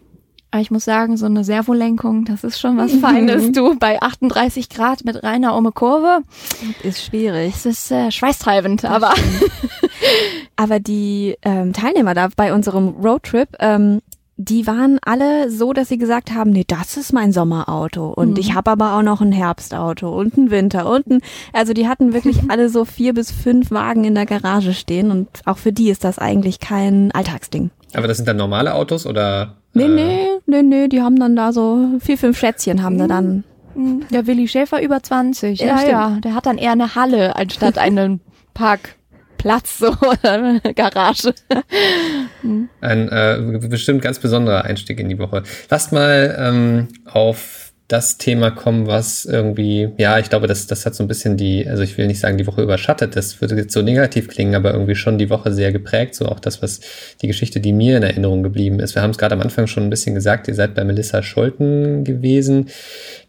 aber 0.55 0.63
ich 0.63 0.71
muss 0.71 0.85
sagen, 0.85 1.17
so 1.17 1.27
eine 1.27 1.43
Servolenkung, 1.43 2.27
das 2.27 2.45
ist 2.45 2.61
schon 2.61 2.77
was 2.77 2.93
Feines, 2.93 3.51
du, 3.53 3.77
bei 3.77 4.01
38 4.01 4.69
Grad 4.69 5.05
mit 5.05 5.21
Rainer 5.25 5.57
um 5.57 5.67
eine 5.67 5.73
Kurve. 5.73 6.21
Ist 6.85 7.05
schwierig. 7.05 7.55
Es 7.57 7.67
ist 7.67 7.91
äh, 7.91 8.13
schweißtreibend, 8.13 8.85
aber 8.85 9.15
Aber 10.57 10.79
die 10.79 11.37
ähm, 11.43 11.73
Teilnehmer 11.73 12.15
da 12.15 12.29
bei 12.37 12.53
unserem 12.53 12.91
Roadtrip, 12.91 13.49
ähm, 13.59 14.01
die 14.37 14.69
waren 14.69 15.01
alle 15.05 15.51
so, 15.51 15.73
dass 15.73 15.89
sie 15.89 15.99
gesagt 15.99 16.33
haben, 16.33 16.51
nee, 16.51 16.65
das 16.65 16.97
ist 16.97 17.13
mein 17.13 17.33
Sommerauto 17.33 18.11
und 18.11 18.39
ich 18.39 18.55
habe 18.55 18.71
aber 18.71 18.97
auch 18.97 19.03
noch 19.03 19.21
ein 19.21 19.33
Herbstauto 19.33 20.09
und 20.09 20.37
ein 20.37 20.51
Winter 20.53 20.89
und 20.89 21.07
ein, 21.09 21.21
also 21.53 21.73
die 21.73 21.89
hatten 21.89 22.13
wirklich 22.13 22.39
alle 22.49 22.69
so 22.69 22.85
vier 22.85 23.13
bis 23.13 23.33
fünf 23.33 23.73
Wagen 23.73 24.05
in 24.05 24.15
der 24.15 24.27
Garage 24.27 24.73
stehen 24.73 25.11
und 25.11 25.29
auch 25.47 25.59
für 25.59 25.73
die 25.73 25.91
ist 25.91 26.05
das 26.05 26.21
eigentlich 26.21 26.61
kein 26.61 27.11
Alltagsding. 27.13 27.71
Aber 27.95 28.07
das 28.07 28.19
sind 28.19 28.29
dann 28.29 28.37
normale 28.37 28.75
Autos 28.75 29.05
oder? 29.05 29.57
Nee, 29.75 29.85
äh, 29.85 29.89
nee, 29.89 30.29
nee, 30.47 30.63
nee, 30.63 30.89
die 30.89 31.03
haben 31.03 31.19
dann 31.19 31.37
da 31.37 31.53
so 31.53 31.99
vier, 32.01 32.17
fünf 32.17 32.39
Schätzchen 32.39 32.83
haben 32.83 32.99
sie 32.99 33.07
dann. 33.09 33.45
Der 34.11 34.27
Willi 34.27 34.47
Schäfer 34.47 34.81
über 34.81 35.03
20. 35.03 35.59
Ja, 35.61 35.83
Ja, 35.83 35.89
ja. 35.89 36.19
Der 36.23 36.35
hat 36.35 36.47
dann 36.47 36.59
eher 36.59 36.73
eine 36.73 36.95
Halle 36.95 37.35
anstatt 37.37 37.77
einen 37.79 38.21
Parkplatz 38.55 39.79
so 39.79 39.89
oder 40.01 40.33
eine 40.33 40.61
Garage. 40.75 41.35
Ein 42.81 43.09
äh, 43.09 43.59
bestimmt 43.69 44.03
ganz 44.03 44.19
besonderer 44.21 44.65
Einstieg 44.65 45.01
in 45.01 45.09
die 45.09 45.19
Woche. 45.19 45.43
Lasst 45.71 45.93
mal 45.93 46.37
ähm, 46.39 46.89
auf 47.05 47.64
das 47.89 48.17
Thema 48.17 48.51
kommen, 48.51 48.87
was 48.87 49.27
irgendwie, 49.27 49.91
ja, 49.99 50.19
ich 50.19 50.31
glaube, 50.31 50.47
das, 50.47 50.67
das 50.67 50.87
hat 50.87 50.95
so 50.95 51.05
ein 51.05 51.09
bisschen 51.09 51.37
die, 51.37 51.69
also 51.69 51.83
ich 51.83 51.99
will 51.99 52.07
nicht 52.07 52.19
sagen, 52.19 52.39
die 52.39 52.47
Woche 52.47 52.63
überschattet, 52.63 53.15
das 53.15 53.43
würde 53.43 53.57
jetzt 53.57 53.75
so 53.75 53.83
negativ 53.83 54.29
klingen, 54.29 54.55
aber 54.55 54.73
irgendwie 54.73 54.95
schon 54.95 55.19
die 55.19 55.29
Woche 55.29 55.53
sehr 55.53 55.71
geprägt, 55.71 56.15
so 56.15 56.27
auch 56.27 56.41
das, 56.41 56.63
was 56.63 56.81
die 57.21 57.27
Geschichte, 57.27 57.61
die 57.61 57.75
mir 57.75 57.99
in 57.99 58.03
Erinnerung 58.03 58.43
geblieben 58.43 58.81
ist. 58.81 58.95
Wir 58.95 59.03
haben 59.03 59.11
es 59.11 59.19
gerade 59.19 59.35
am 59.35 59.43
Anfang 59.43 59.67
schon 59.67 59.83
ein 59.83 59.91
bisschen 59.91 60.15
gesagt, 60.15 60.49
ihr 60.49 60.55
seid 60.55 60.75
bei 60.75 60.83
Melissa 60.83 61.23
Scholten 61.23 62.05
gewesen, 62.05 62.71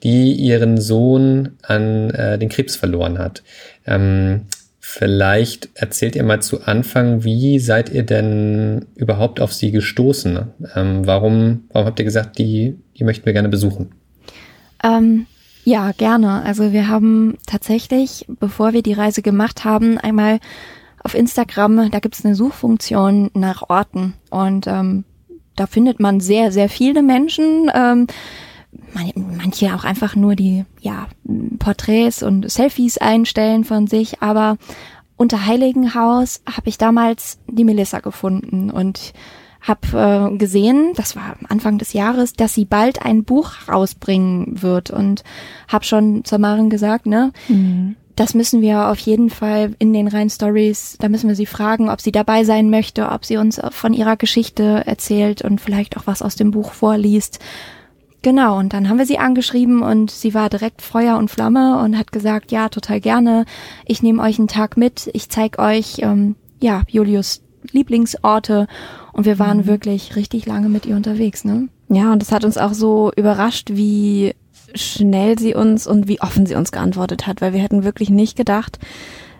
die 0.03 0.31
ihren 0.31 0.79
Sohn 0.79 1.57
an 1.61 2.11
äh, 2.11 2.39
den 2.39 2.49
Krebs 2.49 2.77
verloren 2.77 3.19
hat. 3.19 3.43
Ähm, 3.85 4.45
Vielleicht 4.87 5.69
erzählt 5.73 6.15
ihr 6.15 6.23
mal 6.23 6.43
zu 6.43 6.61
Anfang, 6.61 7.23
wie 7.23 7.57
seid 7.57 7.89
ihr 7.89 8.03
denn 8.03 8.85
überhaupt 8.95 9.41
auf 9.41 9.51
sie 9.51 9.71
gestoßen? 9.71 10.39
Ähm, 10.75 11.07
warum, 11.07 11.63
warum 11.71 11.87
habt 11.87 11.99
ihr 11.99 12.05
gesagt, 12.05 12.37
die, 12.37 12.77
die 12.97 13.03
möchten 13.03 13.25
wir 13.25 13.33
gerne 13.33 13.49
besuchen? 13.49 13.89
Ähm, 14.83 15.25
ja, 15.63 15.91
gerne. 15.93 16.43
Also 16.43 16.71
wir 16.73 16.87
haben 16.87 17.37
tatsächlich, 17.47 18.25
bevor 18.27 18.73
wir 18.73 18.83
die 18.83 18.93
Reise 18.93 19.21
gemacht 19.21 19.65
haben, 19.65 19.97
einmal 19.97 20.39
auf 21.03 21.15
Instagram, 21.15 21.89
da 21.91 21.99
gibt's 21.99 22.23
eine 22.25 22.35
Suchfunktion 22.35 23.31
nach 23.33 23.69
Orten 23.69 24.13
und 24.29 24.67
ähm, 24.67 25.03
da 25.55 25.67
findet 25.67 25.99
man 25.99 26.19
sehr, 26.19 26.51
sehr 26.51 26.69
viele 26.69 27.01
Menschen. 27.01 27.71
Ähm, 27.73 28.07
man- 28.93 29.37
manche 29.37 29.73
auch 29.75 29.83
einfach 29.83 30.15
nur 30.15 30.35
die 30.35 30.65
ja, 30.81 31.07
Porträts 31.59 32.23
und 32.23 32.49
Selfies 32.51 32.97
einstellen 32.97 33.63
von 33.63 33.87
sich, 33.87 34.21
aber 34.21 34.57
Unterheiligenhaus 35.17 36.41
habe 36.45 36.69
ich 36.69 36.77
damals 36.77 37.39
die 37.47 37.63
Melissa 37.63 37.99
gefunden 37.99 38.69
und 38.69 39.13
habe 39.65 40.31
äh, 40.33 40.37
gesehen, 40.37 40.93
das 40.95 41.15
war 41.15 41.35
Anfang 41.49 41.77
des 41.77 41.93
Jahres, 41.93 42.33
dass 42.33 42.53
sie 42.53 42.65
bald 42.65 43.03
ein 43.03 43.23
Buch 43.23 43.51
rausbringen 43.67 44.61
wird 44.61 44.91
und 44.91 45.23
habe 45.67 45.85
schon 45.85 46.23
zur 46.23 46.37
Maren 46.37 46.69
gesagt, 46.69 47.07
ne, 47.07 47.31
mhm. 47.47 47.95
das 48.15 48.35
müssen 48.35 48.61
wir 48.61 48.89
auf 48.89 48.99
jeden 48.99 49.31
Fall 49.31 49.75
in 49.79 49.91
den 49.91 50.07
Rhein 50.07 50.29
Stories, 50.29 50.97
da 50.99 51.09
müssen 51.09 51.27
wir 51.27 51.35
sie 51.35 51.47
fragen, 51.47 51.89
ob 51.89 51.99
sie 51.99 52.11
dabei 52.11 52.43
sein 52.43 52.69
möchte, 52.69 53.09
ob 53.09 53.25
sie 53.25 53.37
uns 53.37 53.59
von 53.71 53.93
ihrer 53.93 54.17
Geschichte 54.17 54.83
erzählt 54.85 55.41
und 55.41 55.59
vielleicht 55.59 55.97
auch 55.97 56.03
was 56.05 56.21
aus 56.21 56.35
dem 56.35 56.51
Buch 56.51 56.71
vorliest. 56.71 57.39
Genau, 58.21 58.57
und 58.57 58.73
dann 58.73 58.89
haben 58.89 58.97
wir 58.97 59.05
sie 59.05 59.19
angeschrieben 59.19 59.83
und 59.83 60.09
sie 60.09 60.33
war 60.33 60.49
direkt 60.49 60.81
Feuer 60.81 61.17
und 61.17 61.29
Flamme 61.29 61.79
und 61.83 61.97
hat 61.97 62.11
gesagt, 62.11 62.51
ja, 62.51 62.69
total 62.69 62.99
gerne, 62.99 63.45
ich 63.85 64.01
nehme 64.01 64.21
euch 64.21 64.39
einen 64.39 64.47
Tag 64.47 64.77
mit, 64.77 65.09
ich 65.13 65.29
zeig 65.29 65.59
euch, 65.59 65.97
ähm, 65.99 66.35
ja, 66.59 66.81
Julius 66.87 67.44
Lieblingsorte 67.71 68.67
und 69.13 69.25
wir 69.25 69.39
waren 69.39 69.59
mhm. 69.59 69.67
wirklich 69.67 70.15
richtig 70.15 70.45
lange 70.45 70.69
mit 70.69 70.85
ihr 70.85 70.95
unterwegs, 70.95 71.45
ne? 71.45 71.69
Ja, 71.87 72.11
und 72.11 72.23
es 72.23 72.31
hat 72.31 72.45
uns 72.45 72.57
auch 72.57 72.73
so 72.73 73.11
überrascht, 73.15 73.69
wie 73.71 74.33
schnell 74.73 75.37
sie 75.37 75.53
uns 75.55 75.87
und 75.87 76.07
wie 76.07 76.21
offen 76.21 76.45
sie 76.45 76.55
uns 76.55 76.71
geantwortet 76.71 77.27
hat, 77.27 77.41
weil 77.41 77.53
wir 77.53 77.61
hätten 77.61 77.83
wirklich 77.83 78.09
nicht 78.09 78.35
gedacht, 78.35 78.79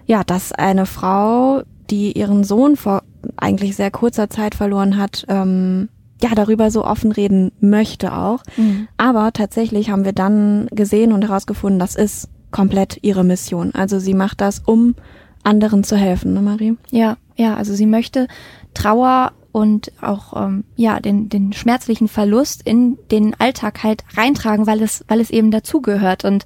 ja, 0.06 0.24
dass 0.24 0.52
eine 0.52 0.86
Frau, 0.86 1.64
die 1.90 2.14
ihren 2.14 2.44
Sohn 2.44 2.76
vor 2.76 3.04
eigentlich 3.38 3.76
sehr 3.76 3.92
kurzer 3.92 4.30
Zeit 4.30 4.56
verloren 4.56 4.98
hat, 4.98 5.26
ähm, 5.28 5.90
ja, 6.22 6.30
darüber 6.34 6.72
so 6.72 6.86
offen 6.86 7.12
reden 7.12 7.52
möchte 7.60 8.14
auch. 8.16 8.44
Mhm. 8.56 8.88
Aber 8.98 9.34
tatsächlich 9.34 9.90
haben 9.90 10.06
wir 10.06 10.14
dann 10.14 10.68
gesehen 10.72 11.12
und 11.12 11.24
herausgefunden, 11.24 11.80
das 11.80 11.96
ist 11.96 12.30
komplett 12.52 13.00
ihre 13.02 13.24
Mission. 13.24 13.74
Also 13.74 14.00
sie 14.00 14.14
macht 14.14 14.40
das, 14.40 14.62
um 14.66 14.96
anderen 15.46 15.84
zu 15.84 15.96
helfen, 15.96 16.34
ne 16.34 16.42
Marie? 16.42 16.78
Ja, 16.92 17.18
ja, 17.36 17.56
also 17.56 17.74
sie 17.74 17.86
möchte 17.86 18.28
Trauer 18.74 19.32
und 19.52 19.92
auch 20.02 20.36
ähm, 20.36 20.66
ja 20.76 21.00
den 21.00 21.30
den 21.30 21.54
schmerzlichen 21.54 22.08
Verlust 22.08 22.62
in 22.64 22.98
den 23.12 23.40
Alltag 23.40 23.84
halt 23.84 24.04
reintragen, 24.16 24.68
weil 24.68 24.82
es 24.82 25.06
weil 25.08 25.22
es 25.22 25.30
eben 25.30 25.52
dazugehört 25.52 26.26
und 26.26 26.46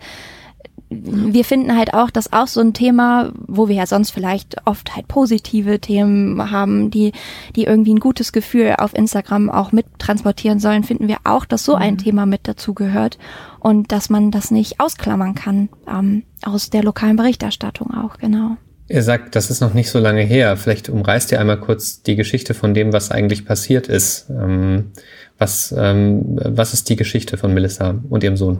wir 0.91 1.46
finden 1.46 1.77
halt 1.77 1.94
auch, 1.94 2.10
dass 2.10 2.34
auch 2.34 2.48
so 2.48 2.62
ein 2.62 2.74
Thema, 2.74 3.32
wo 3.36 3.68
wir 3.68 3.75
ja 3.75 3.86
sonst 3.86 4.10
vielleicht 4.10 4.65
oft 4.65 4.96
halt 4.96 5.08
positive 5.08 5.79
Themen 5.79 6.50
haben, 6.50 6.89
die, 6.89 7.12
die 7.56 7.65
irgendwie 7.65 7.94
ein 7.94 8.00
gutes 8.00 8.32
Gefühl 8.32 8.75
auf 8.77 8.96
Instagram 8.96 9.51
auch 9.51 9.72
mit 9.72 9.86
transportieren 10.00 10.60
sollen, 10.60 10.84
finden 10.84 11.08
wir 11.08 11.18
auch, 11.25 11.46
dass 11.46 11.63
so 11.63 11.75
ein 11.75 11.94
mhm. 11.94 12.00
Thema 12.00 12.25
mit 12.25 12.48
dazu 12.48 12.74
gehört 12.74 13.20
und 13.60 13.91
dass 13.91 14.10
man 14.10 14.32
das 14.32 14.50
nicht 14.50 14.79
ausklammern 14.79 15.36
kann 15.36 15.70
ähm, 15.88 16.24
aus 16.44 16.72
der 16.72 16.84
lokalen 16.84 17.18
Berichterstattung 17.18 17.94
auch, 17.94 18.18
genau. 18.18 18.58
Ihr 18.89 19.03
sagt, 19.03 19.36
das 19.36 19.51
ist 19.51 19.62
noch 19.62 19.75
nicht 19.75 19.91
so 19.91 20.00
lange 20.00 20.22
her. 20.22 20.58
Vielleicht 20.58 20.89
umreißt 20.89 21.31
ihr 21.31 21.39
einmal 21.39 21.60
kurz 21.60 22.01
die 22.01 22.15
Geschichte 22.15 22.55
von 22.55 22.74
dem, 22.74 22.91
was 22.91 23.12
eigentlich 23.12 23.46
passiert 23.46 23.88
ist. 23.88 24.29
Ähm, 24.29 24.91
was, 25.38 25.74
ähm, 25.77 26.39
was 26.43 26.74
ist 26.74 26.89
die 26.89 26.96
Geschichte 26.96 27.38
von 27.38 27.53
Melissa 27.53 27.96
und 28.10 28.24
ihrem 28.24 28.36
Sohn? 28.36 28.60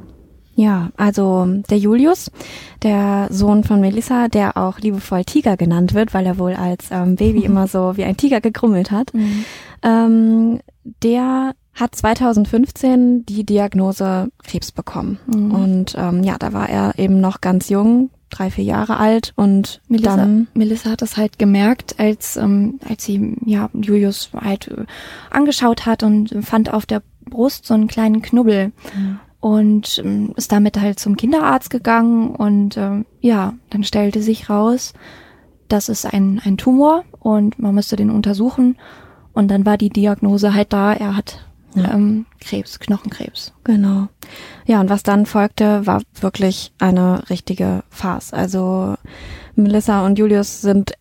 Ja, 0.56 0.92
also 0.98 1.48
der 1.70 1.78
Julius, 1.78 2.32
der 2.84 3.28
Sohn 3.32 3.64
von 3.64 3.80
Melissa, 3.80 4.28
der 4.28 4.58
auch 4.58 4.80
liebevoll 4.80 5.24
Tiger 5.24 5.58
genannt 5.58 5.94
wird, 5.94 6.14
weil 6.14 6.26
er 6.26 6.38
wohl 6.38 6.54
als 6.54 6.90
ähm, 6.92 7.16
Baby 7.16 7.40
immer 7.46 7.68
so 7.68 7.98
wie 7.98 8.04
ein 8.04 8.18
Tiger 8.18 8.42
gekrummelt 8.42 8.92
hat, 8.92 9.14
mhm. 9.14 9.46
ähm, 9.84 10.60
der 11.02 11.54
hat 11.74 11.96
2015 11.96 13.26
die 13.26 13.46
Diagnose 13.46 14.30
Krebs 14.44 14.72
bekommen. 14.72 15.18
Mhm. 15.28 15.52
Und 15.52 15.96
ähm, 15.98 16.24
ja, 16.24 16.38
da 16.38 16.52
war 16.52 16.70
er 16.70 17.00
eben 17.00 17.22
noch 17.22 17.42
ganz 17.42 17.70
jung, 17.70 18.10
drei, 18.30 18.52
vier 18.52 18.64
Jahre 18.64 18.98
alt 18.98 19.34
und 19.36 19.82
Melissa, 19.88 20.16
dann 20.16 20.48
Melissa 20.54 20.92
hat 20.92 21.02
das 21.02 21.18
halt 21.18 21.40
gemerkt, 21.40 22.00
als 22.00 22.38
ähm, 22.38 22.80
als 22.88 23.06
sie 23.06 23.36
ja 23.46 23.70
Julius 23.74 24.30
halt 24.34 24.68
äh, 24.68 24.86
angeschaut 25.30 25.86
hat 25.86 26.04
und 26.04 26.34
fand 26.46 26.74
auf 26.74 26.86
der 26.86 27.02
Brust 27.30 27.66
so 27.66 27.74
einen 27.74 27.88
kleinen 27.88 28.22
Knubbel. 28.22 28.72
Mhm 28.96 29.20
und 29.40 30.02
ähm, 30.04 30.34
ist 30.36 30.52
damit 30.52 30.80
halt 30.80 31.00
zum 31.00 31.16
Kinderarzt 31.16 31.70
gegangen 31.70 32.36
und 32.36 32.78
ähm, 32.78 33.06
ja, 33.22 33.54
dann 33.70 33.84
stellte 33.84 34.22
sich 34.22 34.50
raus, 34.50 34.94
das 35.68 35.90
ist 35.90 36.06
ein, 36.06 36.42
ein 36.44 36.58
Tumor 36.58 37.06
und 37.20 37.60
man 37.60 37.76
müsste 37.76 37.96
den 37.96 38.10
untersuchen 38.10 38.78
und 39.34 39.50
dann 39.50 39.66
war 39.66 39.78
die 39.78 39.90
Diagnose 39.90 40.54
halt 40.54 40.74
da, 40.74 40.94
er 40.94 41.16
hat 41.16 41.46
ja. 41.84 41.94
ähm, 41.94 42.26
Krebs, 42.40 42.80
Knochenkrebs. 42.80 43.54
Genau. 43.64 44.08
Ja, 44.66 44.80
und 44.82 44.90
was 44.90 45.04
dann 45.04 45.26
folgte, 45.26 45.86
war 45.86 46.02
wirklich 46.20 46.74
eine 46.80 47.30
richtige 47.30 47.84
Farce. 47.90 48.34
Also 48.34 48.96
Melissa 49.56 50.06
und 50.06 50.18
Julius 50.18 50.62
sind 50.62 50.94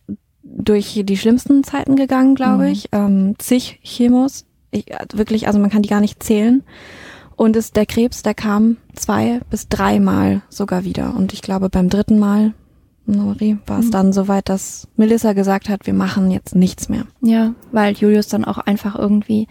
durch 0.43 1.01
die 1.03 1.17
schlimmsten 1.17 1.63
Zeiten 1.63 1.95
gegangen, 1.95 2.35
glaube 2.35 2.65
mhm. 2.65 2.71
ich. 2.71 2.89
Ähm, 2.91 3.35
zig 3.37 3.79
Chemos. 3.83 4.45
Ich, 4.71 4.85
wirklich, 5.13 5.47
also 5.47 5.59
man 5.59 5.69
kann 5.69 5.81
die 5.81 5.89
gar 5.89 6.01
nicht 6.01 6.21
zählen. 6.21 6.63
Und 7.35 7.55
es, 7.55 7.71
der 7.71 7.85
Krebs, 7.85 8.21
der 8.21 8.33
kam 8.33 8.77
zwei 8.93 9.39
bis 9.49 9.69
dreimal 9.69 10.41
sogar 10.49 10.83
wieder. 10.83 11.15
Und 11.15 11.31
ich 11.31 11.41
glaube, 11.41 11.69
beim 11.69 11.89
dritten 11.89 12.19
Mal, 12.19 12.53
Nori, 13.11 13.57
war 13.65 13.79
es 13.79 13.87
mhm. 13.87 13.91
dann 13.91 14.13
soweit, 14.13 14.49
dass 14.49 14.87
Melissa 14.95 15.33
gesagt 15.33 15.69
hat, 15.69 15.85
wir 15.85 15.93
machen 15.93 16.31
jetzt 16.31 16.55
nichts 16.55 16.89
mehr. 16.89 17.05
Ja, 17.21 17.53
weil 17.71 17.93
Julius 17.93 18.27
dann 18.27 18.45
auch 18.45 18.57
einfach 18.57 18.97
irgendwie 18.97 19.47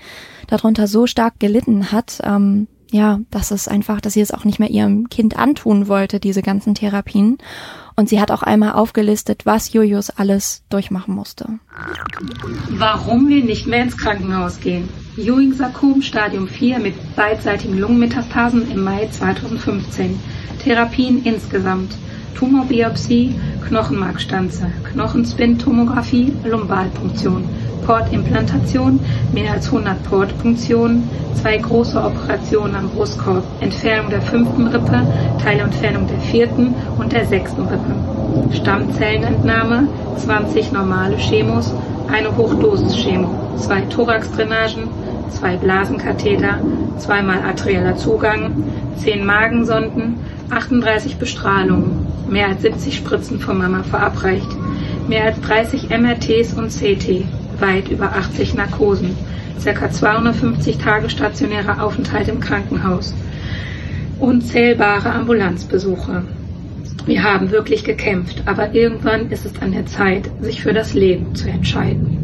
darunter 0.46 0.86
so 0.86 1.06
stark 1.06 1.38
gelitten 1.38 1.92
hat, 1.92 2.20
ähm, 2.24 2.68
ja, 2.90 3.20
dass 3.30 3.50
es 3.50 3.68
einfach, 3.68 4.00
dass 4.00 4.14
sie 4.14 4.20
es 4.20 4.32
auch 4.32 4.44
nicht 4.44 4.58
mehr 4.58 4.70
ihrem 4.70 5.08
Kind 5.10 5.38
antun 5.38 5.88
wollte, 5.88 6.20
diese 6.20 6.42
ganzen 6.42 6.74
Therapien. 6.74 7.38
Und 7.96 8.08
sie 8.08 8.20
hat 8.20 8.30
auch 8.30 8.42
einmal 8.42 8.72
aufgelistet, 8.72 9.44
was 9.44 9.72
Julius 9.72 10.10
alles 10.10 10.62
durchmachen 10.70 11.14
musste. 11.14 11.58
Warum 12.70 13.28
wir 13.28 13.44
nicht 13.44 13.66
mehr 13.66 13.82
ins 13.82 13.96
Krankenhaus 13.96 14.60
gehen. 14.60 14.88
Ewing-Sarkom 15.16 16.00
Stadium 16.00 16.46
4 16.46 16.78
mit 16.78 16.94
beidseitigen 17.16 17.76
Lungenmetastasen 17.76 18.70
im 18.70 18.84
Mai 18.84 19.08
2015. 19.10 20.18
Therapien 20.62 21.24
insgesamt. 21.24 21.92
Tumorbiopsie, 22.38 23.34
Knochenmarkstanze, 23.66 24.70
Knochenspin-Tomographie, 24.92 26.32
Lumbalpunktion, 26.44 27.42
Portimplantation, 27.84 29.00
mehr 29.32 29.54
als 29.54 29.66
100 29.66 30.04
Portpunktionen, 30.04 31.02
zwei 31.34 31.56
große 31.58 32.00
Operationen 32.00 32.76
am 32.76 32.90
Brustkorb, 32.90 33.42
Entfernung 33.60 34.10
der 34.10 34.22
fünften 34.22 34.68
Rippe, 34.68 35.04
Teilentfernung 35.42 36.06
der 36.06 36.20
vierten 36.20 36.76
und 36.96 37.12
der 37.12 37.26
sechsten 37.26 37.62
Rippe. 37.62 38.54
Stammzellenentnahme, 38.54 39.88
20 40.18 40.70
normale 40.70 41.16
Chemos, 41.16 41.74
eine 42.06 42.36
Hochdosis-Chemo, 42.36 43.56
zwei 43.56 43.80
Thoraxdrainagen, 43.80 44.84
zwei 45.30 45.56
Blasenkatheter, 45.56 46.60
zweimal 46.98 47.42
arterieller 47.42 47.96
Zugang, 47.96 48.52
zehn 48.96 49.26
Magensonden, 49.26 50.20
38 50.50 51.16
Bestrahlungen, 51.16 52.07
mehr 52.28 52.48
als 52.48 52.62
70 52.62 52.96
Spritzen 52.96 53.40
von 53.40 53.58
Mama 53.58 53.82
verabreicht, 53.82 54.48
mehr 55.08 55.24
als 55.24 55.40
30 55.40 55.90
MRTs 55.90 56.52
und 56.54 56.70
CT, 56.70 57.24
weit 57.60 57.88
über 57.90 58.12
80 58.12 58.54
Narkosen, 58.54 59.16
ca. 59.62 59.90
250 59.90 60.78
Tage 60.78 61.10
stationärer 61.10 61.82
Aufenthalt 61.82 62.28
im 62.28 62.40
Krankenhaus, 62.40 63.14
unzählbare 64.18 65.12
Ambulanzbesuche. 65.12 66.22
Wir 67.06 67.22
haben 67.22 67.50
wirklich 67.50 67.84
gekämpft, 67.84 68.42
aber 68.46 68.74
irgendwann 68.74 69.30
ist 69.30 69.46
es 69.46 69.60
an 69.62 69.72
der 69.72 69.86
Zeit, 69.86 70.30
sich 70.40 70.62
für 70.62 70.74
das 70.74 70.94
Leben 70.94 71.34
zu 71.34 71.48
entscheiden. 71.48 72.18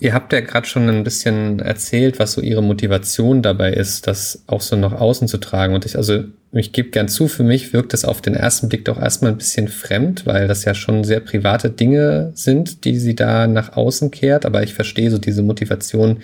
Ihr 0.00 0.14
habt 0.14 0.32
ja 0.32 0.40
gerade 0.40 0.66
schon 0.66 0.88
ein 0.88 1.04
bisschen 1.04 1.60
erzählt, 1.60 2.18
was 2.18 2.32
so 2.32 2.40
ihre 2.40 2.62
Motivation 2.62 3.42
dabei 3.42 3.74
ist, 3.74 4.06
das 4.06 4.42
auch 4.46 4.62
so 4.62 4.74
nach 4.74 4.92
außen 4.92 5.28
zu 5.28 5.36
tragen. 5.36 5.74
Und 5.74 5.84
ich, 5.84 5.96
also, 5.96 6.24
ich 6.52 6.72
gebe 6.72 6.88
gern 6.88 7.06
zu, 7.06 7.28
für 7.28 7.42
mich 7.42 7.74
wirkt 7.74 7.92
es 7.92 8.06
auf 8.06 8.22
den 8.22 8.34
ersten 8.34 8.70
Blick 8.70 8.86
doch 8.86 8.98
erstmal 8.98 9.30
ein 9.30 9.36
bisschen 9.36 9.68
fremd, 9.68 10.24
weil 10.24 10.48
das 10.48 10.64
ja 10.64 10.72
schon 10.72 11.04
sehr 11.04 11.20
private 11.20 11.68
Dinge 11.68 12.32
sind, 12.34 12.86
die 12.86 12.98
sie 12.98 13.14
da 13.14 13.46
nach 13.46 13.76
außen 13.76 14.10
kehrt. 14.10 14.46
Aber 14.46 14.62
ich 14.62 14.72
verstehe 14.72 15.10
so 15.10 15.18
diese 15.18 15.42
Motivation, 15.42 16.22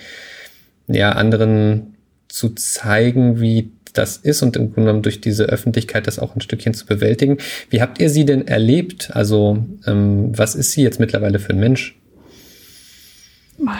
ja, 0.87 1.11
anderen 1.11 1.93
zu 2.29 2.49
zeigen, 2.55 3.39
wie 3.39 3.71
das 3.93 4.17
ist 4.17 4.41
und 4.41 4.55
im 4.55 4.73
Grunde 4.73 4.87
genommen 4.87 5.03
durch 5.03 5.21
diese 5.21 5.45
Öffentlichkeit 5.45 6.07
das 6.07 6.19
auch 6.19 6.35
ein 6.35 6.41
Stückchen 6.41 6.73
zu 6.73 6.87
bewältigen. 6.87 7.37
Wie 7.69 7.81
habt 7.81 7.99
ihr 7.99 8.09
sie 8.09 8.25
denn 8.25 8.47
erlebt? 8.47 9.11
Also, 9.13 9.65
ähm, 9.85 10.31
was 10.35 10.55
ist 10.55 10.71
sie 10.71 10.81
jetzt 10.81 10.99
mittlerweile 10.99 11.37
für 11.37 11.51
ein 11.51 11.59
Mensch? 11.59 11.96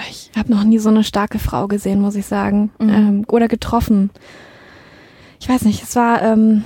Ich 0.09 0.31
habe 0.37 0.51
noch 0.51 0.63
nie 0.63 0.79
so 0.79 0.89
eine 0.89 1.03
starke 1.03 1.39
Frau 1.39 1.67
gesehen, 1.67 2.01
muss 2.01 2.15
ich 2.15 2.25
sagen. 2.25 2.71
Mhm. 2.79 2.89
Ähm, 2.89 3.25
oder 3.27 3.47
getroffen. 3.47 4.09
Ich 5.39 5.47
weiß 5.47 5.63
nicht, 5.63 5.83
es 5.83 5.95
war, 5.95 6.21
ähm, 6.21 6.63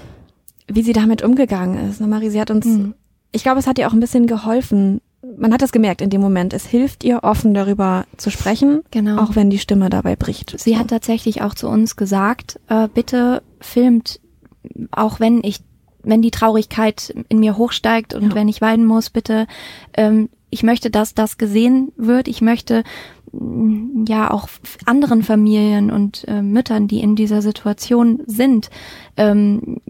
wie 0.68 0.84
sie 0.84 0.94
damit 0.94 1.22
umgegangen 1.22 1.90
ist. 1.90 2.00
Ne, 2.00 2.08
Marie, 2.08 2.30
sie 2.30 2.40
hat 2.40 2.52
uns, 2.52 2.66
mhm. 2.66 2.94
ich 3.32 3.44
glaube, 3.44 3.60
es 3.60 3.68
hat 3.68 3.78
ihr 3.78 3.88
auch 3.88 3.94
ein 3.94 4.00
bisschen 4.00 4.28
geholfen. 4.28 5.02
Man 5.38 5.54
hat 5.54 5.62
das 5.62 5.72
gemerkt 5.72 6.02
in 6.02 6.10
dem 6.10 6.22
Moment. 6.22 6.54
Es 6.54 6.66
hilft 6.66 7.04
ihr, 7.04 7.24
offen 7.24 7.54
darüber 7.54 8.06
zu 8.18 8.32
sprechen, 8.32 8.82
genau. 8.92 9.22
auch 9.22 9.36
wenn 9.36 9.50
die 9.50 9.60
Stimme 9.60 9.90
dabei 9.90 10.16
bricht. 10.16 10.60
Sie 10.60 10.78
hat 10.78 10.88
tatsächlich 10.88 11.42
auch 11.42 11.54
zu 11.54 11.68
uns 11.68 11.96
gesagt, 11.96 12.60
äh, 12.70 12.88
bitte 12.92 13.44
filmt, 13.60 14.20
auch 14.92 15.20
wenn 15.20 15.42
ich 15.44 15.60
wenn 16.04 16.24
die 16.24 16.32
Traurigkeit 16.32 17.14
in 17.30 17.40
mir 17.40 17.58
hochsteigt 17.58 18.16
und 18.16 18.30
Ja. 18.30 18.36
wenn 18.36 18.48
ich 18.48 18.60
weinen 18.60 18.86
muss, 18.86 19.12
bitte, 19.12 19.46
ähm, 19.94 20.30
ich 20.52 20.64
möchte, 20.64 20.92
dass 20.92 21.16
das 21.16 21.38
gesehen 21.40 21.92
wird. 21.98 22.28
Ich 22.28 22.42
möchte 22.42 22.84
mm, 23.32 24.06
ja 24.08 24.30
auch 24.30 24.48
anderen 24.86 25.24
Familien 25.24 25.90
und 25.90 26.28
äh, 26.28 26.44
Müttern, 26.44 26.88
die 26.88 27.00
in 27.00 27.16
dieser 27.16 27.42
Situation 27.42 28.22
sind, 28.28 28.70
ähm, 29.18 29.82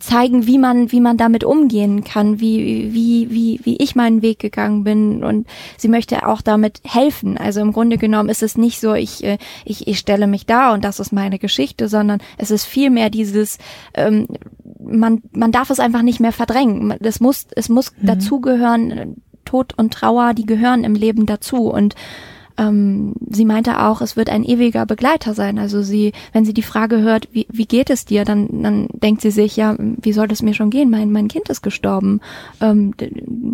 zeigen, 0.00 0.46
wie 0.46 0.58
man, 0.58 0.92
wie 0.92 1.00
man 1.00 1.16
damit 1.16 1.44
umgehen 1.44 2.04
kann, 2.04 2.40
wie, 2.40 2.92
wie, 2.92 3.30
wie, 3.30 3.60
wie 3.64 3.76
ich 3.76 3.96
meinen 3.96 4.22
Weg 4.22 4.38
gegangen 4.38 4.84
bin 4.84 5.24
und 5.24 5.46
sie 5.76 5.88
möchte 5.88 6.26
auch 6.26 6.42
damit 6.42 6.80
helfen. 6.84 7.38
Also 7.38 7.60
im 7.60 7.72
Grunde 7.72 7.98
genommen 7.98 8.28
ist 8.28 8.42
es 8.42 8.56
nicht 8.56 8.80
so, 8.80 8.94
ich, 8.94 9.24
äh, 9.24 9.38
ich, 9.64 9.86
ich 9.86 9.98
stelle 9.98 10.26
mich 10.26 10.46
da 10.46 10.72
und 10.74 10.84
das 10.84 11.00
ist 11.00 11.12
meine 11.12 11.38
Geschichte, 11.38 11.88
sondern 11.88 12.20
es 12.38 12.50
ist 12.50 12.64
vielmehr 12.64 13.10
dieses, 13.10 13.58
ähm, 13.94 14.26
man, 14.78 15.22
man 15.32 15.52
darf 15.52 15.70
es 15.70 15.80
einfach 15.80 16.02
nicht 16.02 16.20
mehr 16.20 16.32
verdrängen. 16.32 16.94
Es 17.00 17.20
muss, 17.20 17.46
es 17.54 17.68
muss 17.68 17.92
dazugehören, 18.02 19.16
Tod 19.46 19.72
und 19.76 19.94
Trauer, 19.94 20.34
die 20.34 20.44
gehören 20.44 20.84
im 20.84 20.94
Leben 20.94 21.24
dazu 21.24 21.70
und 21.70 21.94
ähm, 22.58 23.14
sie 23.28 23.44
meinte 23.44 23.82
auch, 23.82 24.00
es 24.00 24.16
wird 24.16 24.30
ein 24.30 24.44
ewiger 24.44 24.86
Begleiter 24.86 25.34
sein. 25.34 25.58
Also 25.58 25.82
sie, 25.82 26.12
wenn 26.32 26.44
sie 26.44 26.54
die 26.54 26.62
Frage 26.62 27.00
hört, 27.02 27.28
wie, 27.32 27.46
wie 27.50 27.66
geht 27.66 27.90
es 27.90 28.04
dir, 28.04 28.24
dann, 28.24 28.62
dann 28.62 28.88
denkt 28.92 29.20
sie 29.20 29.30
sich, 29.30 29.56
ja, 29.56 29.76
wie 29.78 30.12
soll 30.12 30.30
es 30.30 30.42
mir 30.42 30.54
schon 30.54 30.70
gehen? 30.70 30.90
Mein, 30.90 31.12
mein 31.12 31.28
Kind 31.28 31.48
ist 31.48 31.62
gestorben. 31.62 32.20
Ähm, 32.60 32.94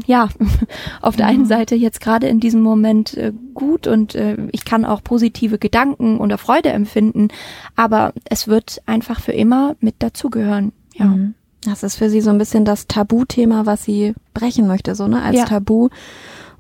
ja, 0.07 0.29
auf 1.01 1.17
der 1.17 1.27
einen 1.27 1.47
Seite 1.47 1.75
jetzt 1.75 2.01
gerade 2.01 2.29
in 2.29 2.41
diesem 2.41 2.63
Moment 2.63 3.17
äh, 3.17 3.33
gut 3.55 3.87
und 3.87 4.15
äh, 4.15 4.37
ich 4.53 4.65
kann 4.65 4.85
auch 4.85 5.03
positive 5.03 5.59
Gedanken 5.59 6.19
oder 6.19 6.39
Freude 6.39 6.71
empfinden, 6.71 7.29
aber 7.77 8.13
es 8.25 8.47
wird 8.47 8.83
einfach 8.87 9.21
für 9.21 9.33
immer 9.33 9.77
mit 9.81 9.97
dazugehören. 9.99 10.73
Ja. 10.95 11.07
Mhm. 11.07 11.35
Das 11.64 11.83
ist 11.83 11.97
für 11.97 12.11
sie 12.11 12.21
so 12.21 12.31
ein 12.31 12.38
bisschen 12.38 12.64
das 12.64 12.88
Tabuthema, 12.88 13.66
was 13.66 13.85
sie 13.85 14.14
brechen 14.35 14.66
möchte, 14.66 14.95
so, 14.95 15.07
ne, 15.07 15.23
als 15.23 15.37
Ja. 15.37 15.45
Tabu. 15.45 15.88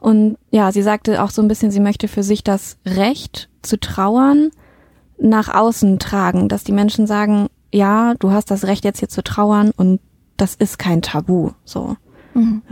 Und 0.00 0.36
ja, 0.50 0.72
sie 0.72 0.82
sagte 0.82 1.22
auch 1.22 1.30
so 1.30 1.42
ein 1.42 1.48
bisschen, 1.48 1.70
sie 1.70 1.80
möchte 1.80 2.08
für 2.08 2.22
sich 2.22 2.42
das 2.42 2.76
Recht 2.86 3.48
zu 3.62 3.78
trauern 3.78 4.50
nach 5.18 5.52
außen 5.52 5.98
tragen, 5.98 6.48
dass 6.48 6.64
die 6.64 6.72
Menschen 6.72 7.06
sagen, 7.06 7.48
ja, 7.72 8.14
du 8.18 8.32
hast 8.32 8.50
das 8.50 8.64
Recht 8.64 8.84
jetzt 8.84 8.98
hier 8.98 9.08
zu 9.08 9.22
trauern 9.22 9.70
und 9.76 10.00
das 10.36 10.54
ist 10.54 10.78
kein 10.78 11.02
Tabu, 11.02 11.52
so. 11.64 11.96
Mhm. 12.34 12.62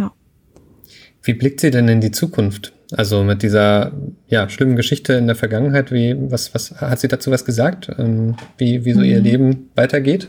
Wie 1.22 1.34
blickt 1.34 1.60
sie 1.60 1.70
denn 1.70 1.88
in 1.88 2.00
die 2.00 2.10
Zukunft? 2.10 2.72
Also 2.92 3.22
mit 3.22 3.42
dieser 3.42 3.92
ja, 4.26 4.48
schlimmen 4.48 4.74
Geschichte 4.74 5.12
in 5.12 5.26
der 5.26 5.36
Vergangenheit, 5.36 5.92
wie, 5.92 6.16
was, 6.18 6.54
was 6.54 6.72
hat 6.80 6.98
sie 6.98 7.08
dazu 7.08 7.30
was 7.30 7.44
gesagt? 7.44 7.90
Ähm, 7.98 8.34
wie, 8.58 8.84
wie 8.84 8.92
so 8.92 9.02
ihr 9.02 9.20
Leben 9.20 9.70
weitergeht? 9.76 10.28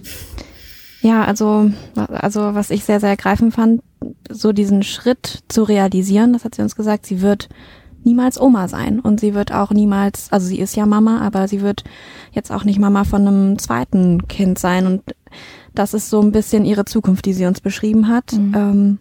Ja, 1.01 1.23
also, 1.23 1.71
also 1.95 2.53
was 2.53 2.69
ich 2.69 2.85
sehr, 2.85 2.99
sehr 2.99 3.09
ergreifend 3.09 3.53
fand, 3.53 3.81
so 4.29 4.51
diesen 4.51 4.83
Schritt 4.83 5.43
zu 5.47 5.63
realisieren, 5.63 6.33
das 6.33 6.45
hat 6.45 6.55
sie 6.55 6.61
uns 6.61 6.75
gesagt, 6.75 7.05
sie 7.05 7.21
wird 7.21 7.49
niemals 8.03 8.39
Oma 8.39 8.67
sein 8.67 8.99
und 8.99 9.19
sie 9.19 9.33
wird 9.33 9.51
auch 9.51 9.71
niemals, 9.71 10.31
also 10.31 10.47
sie 10.47 10.59
ist 10.59 10.75
ja 10.75 10.85
Mama, 10.85 11.21
aber 11.21 11.47
sie 11.47 11.61
wird 11.61 11.83
jetzt 12.31 12.51
auch 12.51 12.63
nicht 12.63 12.79
Mama 12.79 13.03
von 13.03 13.27
einem 13.27 13.59
zweiten 13.59 14.27
Kind 14.27 14.59
sein 14.59 14.85
und 14.85 15.03
das 15.73 15.93
ist 15.93 16.09
so 16.09 16.21
ein 16.21 16.31
bisschen 16.31 16.65
ihre 16.65 16.85
Zukunft, 16.85 17.25
die 17.25 17.33
sie 17.33 17.45
uns 17.45 17.61
beschrieben 17.61 18.07
hat. 18.07 18.33
Mhm. 18.33 18.53
Ähm, 18.55 18.99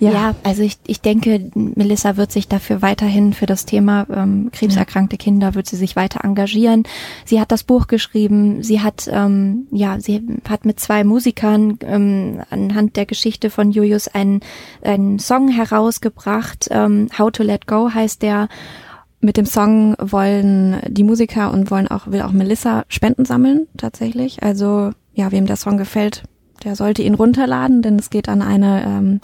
ja, 0.00 0.10
Ja. 0.10 0.34
also 0.42 0.62
ich, 0.62 0.78
ich 0.86 1.00
denke, 1.00 1.50
Melissa 1.54 2.16
wird 2.16 2.32
sich 2.32 2.48
dafür 2.48 2.82
weiterhin 2.82 3.32
für 3.32 3.46
das 3.46 3.66
Thema 3.66 4.06
ähm, 4.12 4.50
krebserkrankte 4.52 5.16
Kinder 5.18 5.54
wird 5.54 5.66
sie 5.66 5.76
sich 5.76 5.94
weiter 5.94 6.24
engagieren. 6.24 6.82
Sie 7.24 7.40
hat 7.40 7.52
das 7.52 7.62
Buch 7.62 7.86
geschrieben. 7.86 8.62
Sie 8.62 8.80
hat 8.80 9.08
ähm, 9.12 9.66
ja, 9.70 10.00
sie 10.00 10.22
hat 10.48 10.64
mit 10.64 10.80
zwei 10.80 11.04
Musikern 11.04 11.78
ähm, 11.82 12.40
anhand 12.50 12.96
der 12.96 13.06
Geschichte 13.06 13.50
von 13.50 13.70
Julius 13.70 14.08
einen, 14.08 14.40
einen 14.82 15.18
Song 15.18 15.48
herausgebracht. 15.48 16.68
Ähm, 16.70 17.08
How 17.18 17.30
to 17.30 17.42
Let 17.42 17.66
Go 17.66 17.90
heißt 17.92 18.22
der. 18.22 18.48
mit 19.22 19.36
dem 19.36 19.44
Song 19.44 19.96
wollen 20.00 20.80
die 20.88 21.04
Musiker 21.04 21.52
und 21.52 21.70
wollen 21.70 21.88
auch, 21.88 22.06
will 22.06 22.22
auch 22.22 22.32
Melissa 22.32 22.84
Spenden 22.88 23.26
sammeln, 23.26 23.66
tatsächlich. 23.76 24.42
Also, 24.42 24.92
ja, 25.12 25.30
wem 25.30 25.44
der 25.44 25.56
Song 25.56 25.76
gefällt, 25.76 26.22
der 26.64 26.74
sollte 26.74 27.02
ihn 27.02 27.14
runterladen, 27.14 27.82
denn 27.82 27.98
es 27.98 28.08
geht 28.08 28.30
an 28.30 28.40
eine, 28.40 28.82
ähm, 28.86 29.20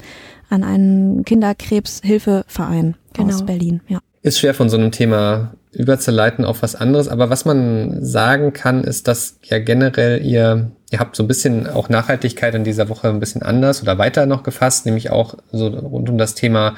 an 0.49 0.65
einen 0.65 1.25
Kinderkrebshilfeverein 1.25 2.97
Genau. 3.15 3.29
aus 3.35 3.47
Berlin, 3.47 3.81
ja. 3.89 3.99
Ist 4.23 4.41
schwer 4.41 4.55
von 4.55 4.69
so 4.69 4.77
einem 4.77 4.91
Thema 4.91 5.55
überzuleiten 5.73 6.45
auf 6.45 6.63
was 6.63 6.75
anderes, 6.75 7.09
aber 7.09 7.31
was 7.31 7.45
man 7.45 8.05
sagen 8.05 8.53
kann, 8.53 8.83
ist, 8.83 9.09
dass 9.09 9.39
ja 9.43 9.59
generell 9.59 10.25
ihr, 10.25 10.71
ihr 10.91 10.99
habt 10.99 11.17
so 11.17 11.23
ein 11.23 11.29
bisschen 11.29 11.67
auch 11.69 11.89
Nachhaltigkeit 11.89 12.55
in 12.55 12.65
dieser 12.65 12.89
Woche 12.89 13.09
ein 13.09 13.21
bisschen 13.21 13.43
anders 13.43 13.83
oder 13.83 13.99
weiter 13.99 14.27
noch 14.27 14.43
gefasst, 14.43 14.87
nämlich 14.87 15.11
auch 15.11 15.37
so 15.53 15.69
rund 15.69 16.09
um 16.09 16.19
das 16.19 16.35
Thema 16.35 16.75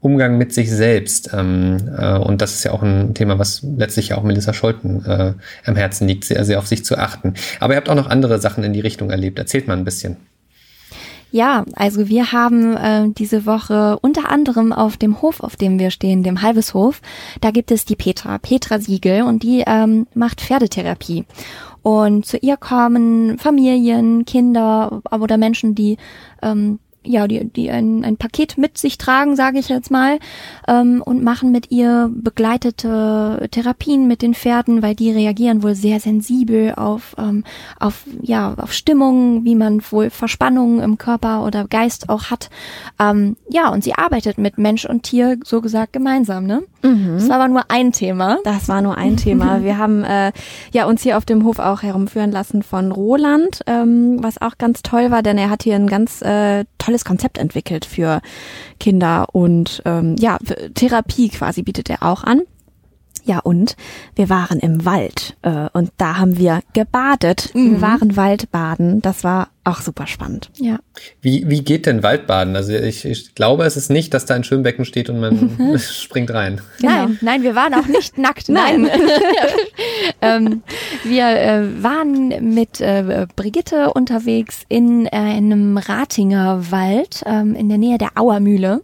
Umgang 0.00 0.36
mit 0.36 0.52
sich 0.52 0.70
selbst. 0.70 1.30
Ähm, 1.32 1.76
äh, 1.96 2.18
und 2.18 2.42
das 2.42 2.54
ist 2.54 2.64
ja 2.64 2.72
auch 2.72 2.82
ein 2.82 3.14
Thema, 3.14 3.38
was 3.38 3.62
letztlich 3.62 4.08
ja 4.08 4.18
auch 4.18 4.24
Melissa 4.24 4.52
Scholten 4.52 5.04
äh, 5.06 5.34
am 5.64 5.76
Herzen 5.76 6.08
liegt, 6.08 6.24
sehr, 6.24 6.44
sehr 6.44 6.58
auf 6.58 6.66
sich 6.66 6.84
zu 6.84 6.98
achten. 6.98 7.34
Aber 7.60 7.74
ihr 7.74 7.76
habt 7.76 7.88
auch 7.88 7.94
noch 7.94 8.10
andere 8.10 8.40
Sachen 8.40 8.64
in 8.64 8.72
die 8.72 8.80
Richtung 8.80 9.10
erlebt. 9.10 9.38
Erzählt 9.38 9.68
mal 9.68 9.76
ein 9.76 9.84
bisschen. 9.84 10.16
Ja, 11.32 11.64
also 11.76 12.08
wir 12.08 12.30
haben 12.32 12.76
äh, 12.76 13.08
diese 13.08 13.46
Woche 13.46 13.98
unter 14.02 14.30
anderem 14.30 14.70
auf 14.70 14.98
dem 14.98 15.22
Hof, 15.22 15.40
auf 15.40 15.56
dem 15.56 15.78
wir 15.78 15.90
stehen, 15.90 16.22
dem 16.22 16.42
Halbeshof, 16.42 17.00
da 17.40 17.50
gibt 17.50 17.70
es 17.70 17.86
die 17.86 17.96
Petra, 17.96 18.36
Petra 18.36 18.78
Siegel 18.78 19.22
und 19.22 19.42
die 19.42 19.64
ähm, 19.66 20.06
macht 20.14 20.42
Pferdetherapie. 20.42 21.24
Und 21.80 22.26
zu 22.26 22.36
ihr 22.36 22.58
kommen 22.58 23.38
Familien, 23.38 24.26
Kinder 24.26 25.00
oder 25.10 25.38
Menschen, 25.38 25.74
die 25.74 25.96
ähm, 26.42 26.78
ja, 27.04 27.26
die, 27.26 27.44
die 27.44 27.70
ein, 27.70 28.04
ein 28.04 28.16
Paket 28.16 28.58
mit 28.58 28.78
sich 28.78 28.98
tragen, 28.98 29.36
sage 29.36 29.58
ich 29.58 29.68
jetzt 29.68 29.90
mal, 29.90 30.18
ähm, 30.68 31.02
und 31.04 31.22
machen 31.22 31.52
mit 31.52 31.70
ihr 31.70 32.10
begleitete 32.12 33.48
Therapien 33.50 34.06
mit 34.06 34.22
den 34.22 34.34
Pferden, 34.34 34.82
weil 34.82 34.94
die 34.94 35.10
reagieren 35.10 35.62
wohl 35.62 35.74
sehr 35.74 36.00
sensibel 36.00 36.74
auf, 36.76 37.14
ähm, 37.18 37.44
auf, 37.78 38.04
ja, 38.20 38.54
auf 38.54 38.72
Stimmungen, 38.72 39.44
wie 39.44 39.54
man 39.54 39.82
wohl 39.90 40.10
Verspannungen 40.10 40.80
im 40.80 40.98
Körper 40.98 41.44
oder 41.44 41.66
Geist 41.66 42.08
auch 42.08 42.30
hat. 42.30 42.50
Ähm, 43.00 43.36
ja, 43.48 43.70
und 43.70 43.84
sie 43.84 43.94
arbeitet 43.94 44.38
mit 44.38 44.58
Mensch 44.58 44.84
und 44.84 45.02
Tier, 45.02 45.38
so 45.44 45.60
gesagt, 45.60 45.92
gemeinsam, 45.92 46.46
ne? 46.46 46.62
Das 47.16 47.28
war 47.28 47.36
aber 47.36 47.48
nur 47.48 47.64
ein 47.68 47.92
Thema. 47.92 48.38
Das 48.44 48.68
war 48.68 48.82
nur 48.82 48.96
ein 48.96 49.16
Thema. 49.16 49.62
Wir 49.62 49.78
haben 49.78 50.04
äh, 50.04 50.32
ja 50.72 50.86
uns 50.86 51.02
hier 51.02 51.16
auf 51.16 51.24
dem 51.24 51.44
Hof 51.44 51.58
auch 51.58 51.82
herumführen 51.82 52.32
lassen 52.32 52.62
von 52.62 52.92
Roland, 52.92 53.60
ähm, 53.66 54.18
was 54.20 54.40
auch 54.40 54.58
ganz 54.58 54.82
toll 54.82 55.10
war, 55.10 55.22
denn 55.22 55.38
er 55.38 55.50
hat 55.50 55.62
hier 55.62 55.76
ein 55.76 55.86
ganz 55.86 56.22
äh, 56.22 56.64
tolles 56.82 57.04
Konzept 57.04 57.38
entwickelt 57.38 57.84
für 57.84 58.20
Kinder 58.80 59.26
und 59.32 59.82
ähm, 59.84 60.16
ja 60.18 60.38
Therapie 60.74 61.28
quasi 61.28 61.62
bietet 61.62 61.90
er 61.90 62.02
auch 62.02 62.24
an. 62.24 62.42
Ja, 63.24 63.38
und 63.38 63.76
wir 64.14 64.28
waren 64.28 64.58
im 64.58 64.84
Wald 64.84 65.36
äh, 65.42 65.68
und 65.72 65.90
da 65.96 66.18
haben 66.18 66.38
wir 66.38 66.60
gebadet. 66.72 67.50
Wir 67.54 67.80
waren 67.80 68.16
Waldbaden. 68.16 69.00
Das 69.00 69.22
war 69.22 69.48
auch 69.64 69.80
super 69.80 70.08
spannend. 70.08 70.50
Ja. 70.56 70.80
Wie, 71.20 71.48
wie 71.48 71.62
geht 71.62 71.86
denn 71.86 72.02
Waldbaden? 72.02 72.56
Also 72.56 72.72
ich, 72.72 73.04
ich 73.04 73.34
glaube, 73.36 73.64
es 73.64 73.76
ist 73.76 73.90
nicht, 73.90 74.12
dass 74.12 74.26
da 74.26 74.34
ein 74.34 74.42
Schwimmbecken 74.42 74.84
steht 74.84 75.08
und 75.08 75.20
man 75.20 75.78
springt 75.78 76.32
rein. 76.32 76.60
Nein, 76.80 77.18
nein, 77.20 77.42
wir 77.44 77.54
waren 77.54 77.74
auch 77.74 77.86
nicht 77.86 78.18
nackt. 78.18 78.48
Nein. 78.48 78.88
ähm, 80.20 80.62
wir 81.04 81.26
äh, 81.26 81.82
waren 81.82 82.54
mit 82.54 82.80
äh, 82.80 83.26
Brigitte 83.36 83.92
unterwegs 83.92 84.64
in 84.68 85.06
äh, 85.06 85.10
einem 85.10 85.78
Ratinger 85.78 86.70
Wald 86.70 87.22
ähm, 87.24 87.54
in 87.54 87.68
der 87.68 87.78
Nähe 87.78 87.98
der 87.98 88.10
Auermühle 88.16 88.82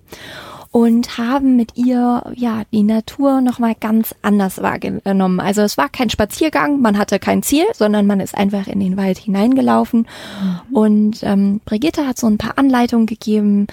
und 0.79 1.19
haben 1.19 1.57
mit 1.57 1.77
ihr 1.77 2.23
ja 2.37 2.62
die 2.73 2.85
Natur 2.85 3.41
noch 3.41 3.59
mal 3.59 3.75
ganz 3.75 4.14
anders 4.23 4.62
wahrgenommen. 4.62 5.41
Also 5.41 5.62
es 5.62 5.77
war 5.77 5.88
kein 5.88 6.09
Spaziergang, 6.09 6.81
man 6.81 6.97
hatte 6.97 7.19
kein 7.19 7.43
Ziel, 7.43 7.64
sondern 7.75 8.07
man 8.07 8.21
ist 8.21 8.37
einfach 8.37 8.69
in 8.69 8.79
den 8.79 8.97
Wald 8.97 9.19
hineingelaufen 9.19 10.07
und 10.71 11.19
ähm, 11.25 11.61
Brigitte 11.64 12.07
hat 12.07 12.17
so 12.17 12.29
ein 12.29 12.38
paar 12.38 12.59
Anleitungen 12.59 13.07
gegeben, 13.07 13.67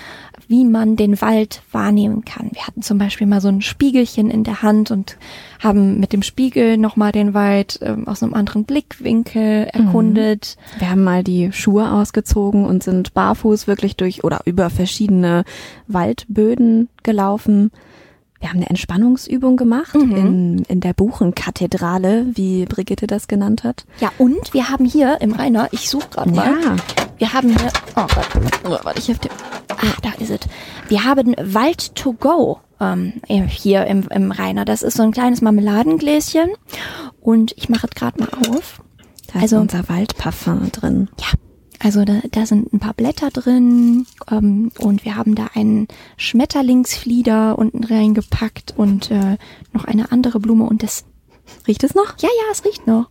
wie 0.47 0.65
man 0.65 0.95
den 0.95 1.21
Wald 1.21 1.61
wahrnehmen 1.71 2.25
kann. 2.25 2.49
Wir 2.53 2.65
hatten 2.67 2.81
zum 2.81 2.97
Beispiel 2.97 3.27
mal 3.27 3.41
so 3.41 3.47
ein 3.47 3.61
Spiegelchen 3.61 4.29
in 4.29 4.43
der 4.43 4.61
Hand 4.61 4.91
und 4.91 5.17
haben 5.59 5.99
mit 5.99 6.13
dem 6.13 6.21
Spiegel 6.21 6.77
noch 6.77 6.95
mal 6.95 7.11
den 7.11 7.33
Wald 7.33 7.79
ähm, 7.81 8.07
aus 8.07 8.21
einem 8.21 8.33
anderen 8.33 8.65
Blickwinkel 8.65 9.65
erkundet. 9.71 10.57
Wir 10.79 10.89
haben 10.89 11.03
mal 11.03 11.23
die 11.23 11.51
Schuhe 11.51 11.91
ausgezogen 11.91 12.65
und 12.65 12.83
sind 12.83 13.13
barfuß 13.13 13.67
wirklich 13.67 13.95
durch 13.95 14.23
oder 14.23 14.41
über 14.45 14.69
verschiedene 14.69 15.43
Waldböden 15.87 16.89
gelaufen. 17.03 17.71
Wir 18.39 18.49
haben 18.49 18.57
eine 18.57 18.69
Entspannungsübung 18.69 19.55
gemacht 19.57 19.95
in, 19.95 20.59
in 20.67 20.79
der 20.81 20.93
Buchenkathedrale, 20.93 22.25
wie 22.33 22.65
Brigitte 22.65 23.07
das 23.07 23.27
genannt 23.27 23.63
hat. 23.63 23.85
Ja, 23.99 24.11
und 24.17 24.53
wir 24.53 24.69
haben 24.69 24.85
hier 24.85 25.19
im 25.21 25.33
Rainer, 25.33 25.67
ich 25.71 25.89
suche 25.89 26.09
gerade 26.09 26.31
mal, 26.31 26.45
Ja. 26.61 26.75
wir 27.17 27.33
haben 27.33 27.49
hier, 27.49 27.71
oh 27.95 28.05
Gott, 28.13 28.27
oh, 28.65 28.77
warte, 28.83 28.99
ich 28.99 29.09
hab 29.09 29.21
den, 29.21 29.31
ah, 29.69 29.93
da 30.01 30.09
ist 30.21 30.29
es. 30.29 30.39
Wir 30.89 31.05
haben 31.05 31.33
Wald 31.41 31.95
to 31.95 32.13
go 32.13 32.59
ähm, 32.79 33.13
hier 33.47 33.85
im, 33.87 34.07
im 34.09 34.31
Rainer. 34.31 34.65
Das 34.65 34.81
ist 34.83 34.97
so 34.97 35.03
ein 35.03 35.11
kleines 35.11 35.41
Marmeladengläschen 35.41 36.49
und 37.21 37.53
ich 37.57 37.69
mache 37.69 37.87
es 37.89 37.95
gerade 37.95 38.19
mal 38.19 38.29
auf. 38.49 38.81
Da 39.33 39.39
Also- 39.39 39.55
ist 39.55 39.61
unser 39.61 39.89
Waldparfum 39.89 40.71
drin. 40.71 41.09
Ja, 41.19 41.27
Also 41.79 42.05
da, 42.05 42.21
da 42.31 42.45
sind 42.45 42.73
ein 42.73 42.79
paar 42.79 42.93
Blätter 42.93 43.29
drin 43.29 44.05
ähm, 44.31 44.71
und 44.79 45.05
wir 45.05 45.15
haben 45.15 45.35
da 45.35 45.47
einen 45.53 45.87
Schmetterlingsflieder 46.17 47.57
unten 47.57 47.83
reingepackt 47.83 48.73
und 48.77 49.11
äh, 49.11 49.37
noch 49.73 49.85
eine 49.85 50.11
andere 50.11 50.39
Blume 50.39 50.65
und 50.65 50.83
das. 50.83 51.05
Riecht 51.67 51.83
es 51.83 51.93
noch? 51.93 52.17
Ja, 52.19 52.29
ja, 52.29 52.51
es 52.51 52.65
riecht 52.65 52.87
noch. 52.87 53.09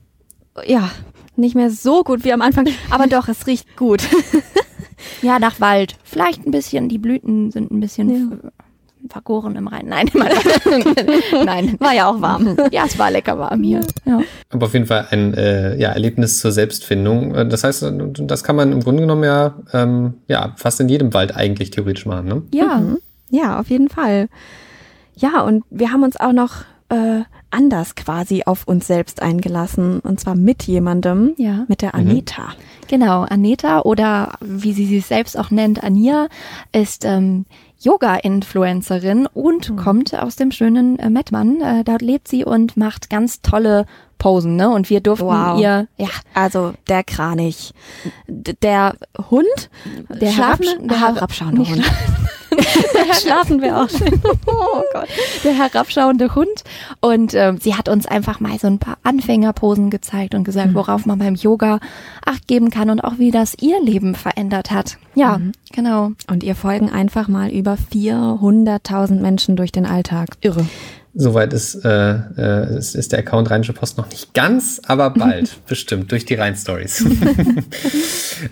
Ja, 0.67 0.91
nicht 1.37 1.55
mehr 1.55 1.71
so 1.71 2.03
gut 2.03 2.25
wie 2.25 2.33
am 2.33 2.43
Anfang, 2.43 2.69
aber 2.91 3.07
doch, 3.07 3.29
es 3.29 3.47
riecht 3.47 3.77
gut. 3.77 4.03
Ja, 5.23 5.39
nach 5.39 5.61
Wald. 5.61 5.97
Vielleicht 6.05 6.47
ein 6.47 6.51
bisschen, 6.51 6.89
die 6.89 6.99
Blüten 6.99 7.51
sind 7.51 7.71
ein 7.71 7.81
bisschen. 7.81 8.51
Vergoren 9.09 9.57
im 9.57 9.67
Rhein. 9.69 9.87
Nein, 9.89 10.09
nein, 11.45 11.77
War 11.79 11.95
ja 11.95 12.09
auch 12.11 12.21
warm. 12.21 12.57
Ja, 12.71 12.85
es 12.87 12.99
war 12.99 13.11
lecker 13.11 13.39
warm 13.39 13.63
hier. 13.63 13.81
Ja. 14.05 14.21
Aber 14.51 14.67
auf 14.67 14.73
jeden 14.73 14.87
Fall 14.87 15.07
ein 15.11 15.35
äh, 15.35 15.77
ja, 15.77 15.91
Erlebnis 15.91 16.39
zur 16.41 16.53
Selbstfindung. 16.53 17.35
Äh, 17.35 17.49
Das 17.49 17.65
heißt, 17.65 17.85
das 18.21 18.45
kann 18.45 18.57
man 18.57 18.73
im 18.73 18.81
Grunde 18.81 19.03
genommen 19.03 19.25
ja, 19.25 19.55
ähm, 19.73 20.15
ja 20.29 20.53
fast 20.57 20.81
in 20.81 20.89
jedem 20.89 21.13
Wald 21.15 21.35
eigentlich 21.37 21.71
theoretisch 21.71 22.07
machen. 22.07 22.27
Ne? 22.29 22.43
Ja. 22.53 22.77
Mhm. 22.81 22.99
Ja, 23.31 23.59
auf 23.59 23.69
jeden 23.71 23.89
Fall. 23.89 24.29
Ja, 25.17 25.43
und 25.43 25.65
wir 25.71 25.93
haben 25.93 26.03
uns 26.03 26.19
auch 26.19 26.33
noch 26.33 26.63
äh, 26.89 27.23
anders 27.51 27.95
quasi 27.95 28.43
auf 28.47 28.67
uns 28.67 28.87
selbst 28.87 29.23
eingelassen. 29.23 30.01
Und 30.01 30.21
zwar 30.21 30.35
mit 30.35 30.65
jemandem, 30.65 31.35
Ja. 31.37 31.65
mit 31.69 31.83
der 31.83 31.95
Aneta. 31.95 32.49
Genau, 32.89 33.23
Aneta 33.23 33.81
oder 33.83 34.33
wie 34.41 34.73
sie 34.73 34.87
sich 34.87 35.07
selbst 35.07 35.39
auch 35.39 35.51
nennt, 35.51 35.83
Ania, 35.83 36.29
ist 36.73 37.05
ähm, 37.05 37.47
Yoga-Influencerin 37.85 39.27
und 39.33 39.77
kommt 39.77 40.15
aus 40.15 40.37
dem 40.37 40.51
schönen 40.51 40.99
äh, 40.99 41.11
Mettmann. 41.11 41.61
Äh, 41.61 41.85
dort 41.85 42.03
lebt 42.03 42.29
sie 42.29 42.45
und 42.45 42.77
macht 42.77 43.11
ganz 43.11 43.43
tolle 43.43 43.87
Posen, 44.19 44.57
ne? 44.57 44.71
Und 44.71 44.89
wir 44.91 45.01
durften 45.01 45.27
Wow. 45.27 45.61
ihr, 45.61 45.87
ja, 45.99 46.09
Also 46.35 46.73
der 46.89 47.05
Kranich, 47.05 47.73
der 48.27 48.95
Hund, 49.31 49.71
Der 50.09 50.31
herabschauende 50.31 51.69
Hund. 51.69 51.83
Schlafen 53.21 53.61
wir 53.61 53.77
auch 53.77 53.89
schon. 53.89 54.21
oh 54.47 54.83
Gott, 54.93 55.09
der 55.43 55.53
herabschauende 55.55 56.35
Hund. 56.35 56.65
Und 57.01 57.35
ähm, 57.35 57.59
sie 57.59 57.75
hat 57.75 57.89
uns 57.89 58.07
einfach 58.07 58.41
mal 58.41 58.59
so 58.59 58.67
ein 58.67 58.79
paar 58.79 58.99
Anfängerposen 59.03 59.91
gezeigt 59.91 60.35
und 60.35 60.45
gesagt, 60.45 60.75
worauf 60.75 61.07
man 61.07 61.19
beim 61.19 61.35
Yoga 61.35 61.81
Acht 62.25 62.47
geben 62.47 62.71
kann 62.71 62.91
und 62.91 63.01
auch 63.01 63.19
wie 63.19 63.31
das 63.31 63.55
ihr 63.61 63.83
Leben 63.83 64.15
verändert 64.15 64.71
hat. 64.71 64.97
Ja, 65.15 65.41
genau. 65.73 66.13
Und 66.29 66.43
ihr 66.43 66.55
folgen 66.55 66.91
einfach 66.91 67.29
mal 67.29 67.51
über 67.51 67.77
400.000 67.93 69.21
Menschen 69.21 69.57
durch 69.57 69.73
den 69.73 69.87
Alltag. 69.87 70.31
Irre. 70.41 70.67
Soweit 71.17 71.53
ist, 71.53 71.77
äh, 71.85 72.15
äh, 72.37 72.77
ist, 72.77 72.97
ist 72.97 73.13
der 73.13 73.21
Account 73.21 73.49
Rheinische 73.49 73.73
Post 73.73 73.99
noch 73.99 74.11
nicht 74.11 74.35
ganz, 74.35 74.81
aber 74.85 75.11
bald, 75.11 75.65
bestimmt, 75.69 76.11
durch 76.11 76.25
die 76.25 76.35
Rhein-Stories. 76.35 77.05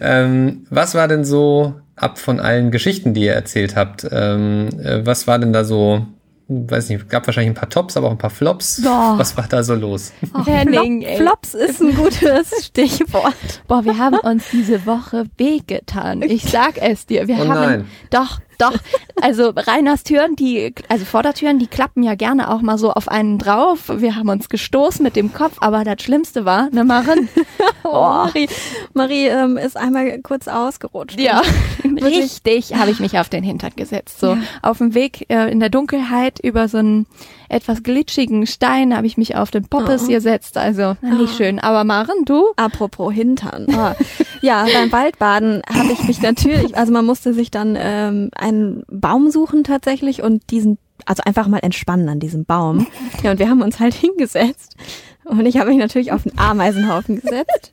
ähm, 0.00 0.64
was 0.70 0.94
war 0.94 1.08
denn 1.08 1.24
so, 1.24 1.74
ab 1.96 2.18
von 2.18 2.40
allen 2.40 2.70
Geschichten, 2.70 3.14
die 3.14 3.22
ihr 3.24 3.34
erzählt 3.34 3.76
habt, 3.76 4.06
ähm, 4.10 4.68
äh, 4.82 5.04
was 5.04 5.26
war 5.26 5.38
denn 5.38 5.52
da 5.52 5.64
so, 5.64 6.06
weiß 6.48 6.88
nicht, 6.88 7.08
gab 7.08 7.26
wahrscheinlich 7.26 7.50
ein 7.52 7.54
paar 7.60 7.68
Tops, 7.70 7.96
aber 7.96 8.08
auch 8.08 8.12
ein 8.12 8.18
paar 8.18 8.30
Flops. 8.30 8.82
Boah. 8.82 9.14
Was 9.16 9.36
war 9.36 9.46
da 9.48 9.62
so 9.62 9.74
los? 9.74 10.12
Henning, 10.46 11.02
ey. 11.02 11.16
Flops 11.18 11.54
ist 11.54 11.80
ein 11.80 11.94
gutes 11.94 12.50
Stichwort. 12.66 13.62
Boah, 13.68 13.84
wir 13.84 13.98
haben 13.98 14.18
uns 14.18 14.44
diese 14.50 14.84
Woche 14.86 15.24
wehgetan. 15.38 16.22
Ich 16.22 16.44
sag 16.50 16.78
es 16.78 17.06
dir. 17.06 17.28
Wir 17.28 17.36
Oh 17.36 17.48
haben 17.48 17.48
nein. 17.48 17.84
doch, 18.10 18.40
doch. 18.62 18.78
Also 19.20 19.52
Reiners 19.54 20.02
Türen, 20.02 20.36
die, 20.36 20.74
also 20.88 21.04
Vordertüren, 21.04 21.58
die 21.58 21.66
klappen 21.66 22.02
ja 22.02 22.14
gerne 22.14 22.50
auch 22.50 22.62
mal 22.62 22.78
so 22.78 22.92
auf 22.92 23.08
einen 23.08 23.38
drauf. 23.38 23.90
Wir 23.94 24.16
haben 24.16 24.28
uns 24.28 24.48
gestoßen 24.48 25.02
mit 25.02 25.16
dem 25.16 25.32
Kopf, 25.32 25.58
aber 25.60 25.84
das 25.84 26.02
Schlimmste 26.02 26.44
war, 26.44 26.70
ne 26.70 26.84
Marin? 26.84 27.28
Oh, 27.84 28.24
Marie, 28.24 28.48
Marie 28.94 29.26
ähm, 29.26 29.56
ist 29.56 29.76
einmal 29.76 30.20
kurz 30.22 30.48
ausgerutscht. 30.48 31.20
Ja, 31.20 31.42
richtig 31.84 32.72
habe 32.74 32.90
ich 32.90 33.00
mich 33.00 33.18
auf 33.18 33.28
den 33.28 33.42
Hintern 33.42 33.72
gesetzt. 33.76 34.20
So 34.20 34.36
auf 34.62 34.78
dem 34.78 34.94
Weg 34.94 35.26
äh, 35.28 35.50
in 35.50 35.60
der 35.60 35.68
Dunkelheit 35.68 36.38
über 36.40 36.68
so 36.68 36.78
einen 36.78 37.06
etwas 37.52 37.82
glitschigen 37.82 38.46
Stein 38.46 38.96
habe 38.96 39.06
ich 39.06 39.16
mich 39.16 39.36
auf 39.36 39.50
den 39.50 39.64
Poppes 39.68 40.04
Oh. 40.04 40.08
gesetzt. 40.08 40.56
Also 40.56 40.96
na, 41.00 41.14
nicht 41.14 41.36
schön. 41.36 41.58
Aber 41.58 41.84
Maren, 41.84 42.24
du? 42.24 42.46
Apropos 42.56 43.12
Hintern. 43.12 43.66
Ah. 43.74 43.94
Ja, 44.40 44.66
beim 44.72 44.90
Waldbaden 44.90 45.62
habe 45.68 45.92
ich 45.92 46.02
mich 46.04 46.20
natürlich, 46.22 46.76
also 46.76 46.92
man 46.92 47.04
musste 47.04 47.32
sich 47.34 47.50
dann 47.50 47.76
ähm, 47.78 48.30
einen 48.34 48.82
Baum 48.88 49.30
suchen 49.30 49.64
tatsächlich 49.64 50.22
und 50.22 50.42
diesen, 50.50 50.78
also 51.06 51.22
einfach 51.24 51.46
mal 51.48 51.58
entspannen 51.58 52.08
an 52.08 52.20
diesem 52.20 52.44
Baum. 52.44 52.86
Ja, 53.22 53.32
und 53.32 53.38
wir 53.38 53.48
haben 53.48 53.62
uns 53.62 53.78
halt 53.80 53.94
hingesetzt 53.94 54.76
und 55.24 55.46
ich 55.46 55.58
habe 55.58 55.70
mich 55.70 55.78
natürlich 55.78 56.10
auf 56.12 56.22
den 56.24 56.36
Ameisenhaufen 56.38 57.20
gesetzt. 57.20 57.72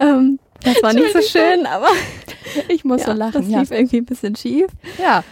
ähm, 0.00 0.38
das 0.64 0.82
war 0.82 0.92
nicht 0.92 1.12
so 1.12 1.20
schön, 1.22 1.64
aber 1.66 1.86
Ich 2.68 2.84
muss 2.84 3.00
ja, 3.02 3.06
so 3.06 3.12
lachen. 3.12 3.32
das 3.42 3.48
Ja. 3.48 3.60
lief 3.60 3.70
irgendwie 3.70 3.96
ein 3.98 4.04
bisschen 4.04 4.34
schief. 4.36 4.66
Ja. 4.98 5.22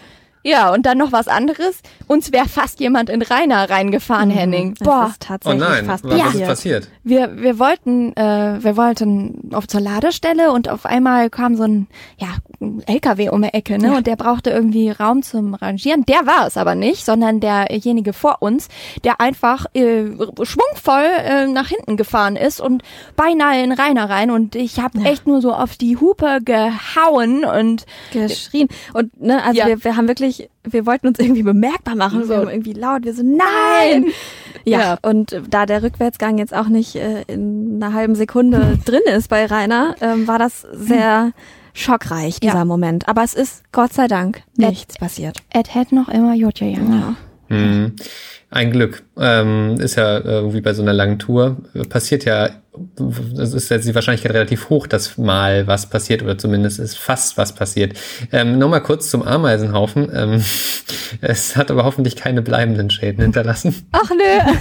Ja, 0.49 0.73
und 0.73 0.87
dann 0.87 0.99
noch 0.99 1.13
was 1.13 1.29
anderes. 1.29 1.81
Uns 2.07 2.33
wäre 2.33 2.49
fast 2.49 2.81
jemand 2.81 3.11
in 3.11 3.21
Rainer 3.23 3.69
reingefahren, 3.69 4.31
Henning. 4.31 4.75
Das 4.79 4.87
Boah, 4.89 5.07
ist 5.11 5.17
Oh 5.21 5.25
tatsächlich 5.27 5.61
nein, 5.61 5.85
fast 5.85 6.05
was 6.05 6.35
ist 6.35 6.43
passiert. 6.47 6.89
wir, 7.05 7.37
wir 7.41 7.59
wollten, 7.59 8.17
äh, 8.17 8.59
wir 8.63 8.77
wollten 8.77 9.51
auf 9.53 9.67
zur 9.69 9.81
Ladestelle 9.81 10.51
und 10.53 10.69
auf 10.71 10.87
einmal 10.87 11.29
kam 11.29 11.55
so 11.57 11.65
ein, 11.65 11.87
ja, 12.17 12.29
ein 12.61 12.83
LKW 12.87 13.29
um 13.29 13.43
die 13.43 13.53
Ecke, 13.53 13.79
ne? 13.79 13.95
Und 13.97 14.07
der 14.07 14.17
brauchte 14.17 14.51
irgendwie 14.51 14.91
Raum 14.91 15.23
zum 15.23 15.55
Rangieren. 15.55 16.05
Der 16.07 16.27
war 16.27 16.47
es 16.47 16.57
aber 16.57 16.75
nicht, 16.75 17.05
sondern 17.05 17.41
derjenige 17.41 18.13
vor 18.13 18.39
uns, 18.41 18.69
der 19.05 19.21
einfach 19.21 19.67
äh, 19.75 20.05
schwungvoll 20.43 21.05
äh, 21.25 21.47
nach 21.47 21.69
hinten 21.69 21.97
gefahren 21.97 22.37
ist 22.37 22.61
und 22.61 22.83
beinahe 23.17 23.63
in 23.63 23.73
Rainer 23.73 24.09
rein. 24.09 24.31
Und 24.31 24.55
ich 24.55 24.81
habe 24.81 24.99
echt 25.05 25.27
nur 25.27 25.41
so 25.43 25.53
auf 25.53 25.77
die 25.77 25.97
Hupe 25.99 26.39
gehauen 26.45 27.45
und 27.45 27.85
geschrien. 28.13 28.69
Und 28.95 29.21
ne, 29.21 29.43
also 29.43 29.59
Ja. 29.59 29.67
wir, 29.67 29.85
wir 29.85 29.97
haben 29.97 30.09
wirklich, 30.09 30.38
wir 30.65 30.87
wollten 30.87 31.07
uns 31.09 31.19
irgendwie 31.19 31.43
bemerkbar 31.43 31.95
machen. 31.97 32.23
So. 32.25 32.31
Wir 32.31 32.37
haben 32.39 32.49
irgendwie 32.49 32.73
laut, 32.73 33.05
wir 33.05 33.15
so, 33.15 33.23
nein! 33.23 34.07
Ja, 34.65 34.79
Ja. 34.81 34.99
und 35.03 35.41
da 35.49 35.67
der 35.67 35.83
Rückwärtsgang 35.83 36.39
jetzt 36.39 36.55
auch 36.55 36.69
nicht 36.69 36.97
äh, 36.97 37.23
in 37.29 37.81
einer 37.83 37.95
halben 37.95 38.15
Sekunde 38.15 38.79
drin 38.85 39.01
ist 39.07 39.29
bei 39.29 39.47
Rainer, 39.47 39.95
ähm, 40.01 40.27
war 40.29 40.39
das 40.39 40.67
sehr 40.73 41.33
schockreich, 41.75 42.41
dieser 42.41 42.55
Ja. 42.59 42.65
Moment. 42.65 43.09
Aber 43.09 43.23
es 43.23 43.35
ist 43.35 43.63
Gott 43.73 43.93
sei 43.93 44.07
Dank 44.09 44.43
nichts 44.57 44.99
passiert. 44.99 45.39
Ed 45.53 45.75
hätte 45.75 45.95
noch 45.95 46.09
immer 46.09 46.35
Jotja 46.35 46.67
ja. 46.67 47.15
Hm. 47.49 47.95
Ein 48.51 48.71
Glück. 48.71 49.03
Ähm, 49.19 49.77
ist 49.79 49.97
ja 49.97 50.21
irgendwie 50.21 50.63
bei 50.63 50.73
so 50.73 50.83
einer 50.83 50.95
langen 50.95 51.19
Tour. 51.19 51.59
äh, 51.75 51.83
Passiert 51.85 52.25
ja, 52.25 52.49
das 52.97 53.53
ist 53.53 53.69
jetzt 53.71 53.87
die 53.87 53.95
Wahrscheinlichkeit 53.95 54.33
relativ 54.33 54.71
hoch, 54.71 54.87
dass 54.87 55.19
mal 55.19 55.67
was 55.67 55.91
passiert 55.91 56.23
oder 56.23 56.39
zumindest 56.39 56.79
ist 56.79 56.97
fast 56.97 57.37
was 57.37 57.55
passiert. 57.55 57.99
Ähm, 58.33 58.59
Nochmal 58.59 58.83
kurz 58.83 59.11
zum 59.11 59.23
Ameisenhaufen. 59.23 60.09
Ähm, 60.15 60.43
es 61.21 61.57
hat 61.57 61.71
aber 61.71 61.85
hoffentlich 61.85 62.17
keine 62.17 62.41
bleibenden 62.41 62.89
Schäden 62.91 63.23
hinterlassen. 63.23 63.87
Ach 63.93 64.11
nö. 64.11 64.53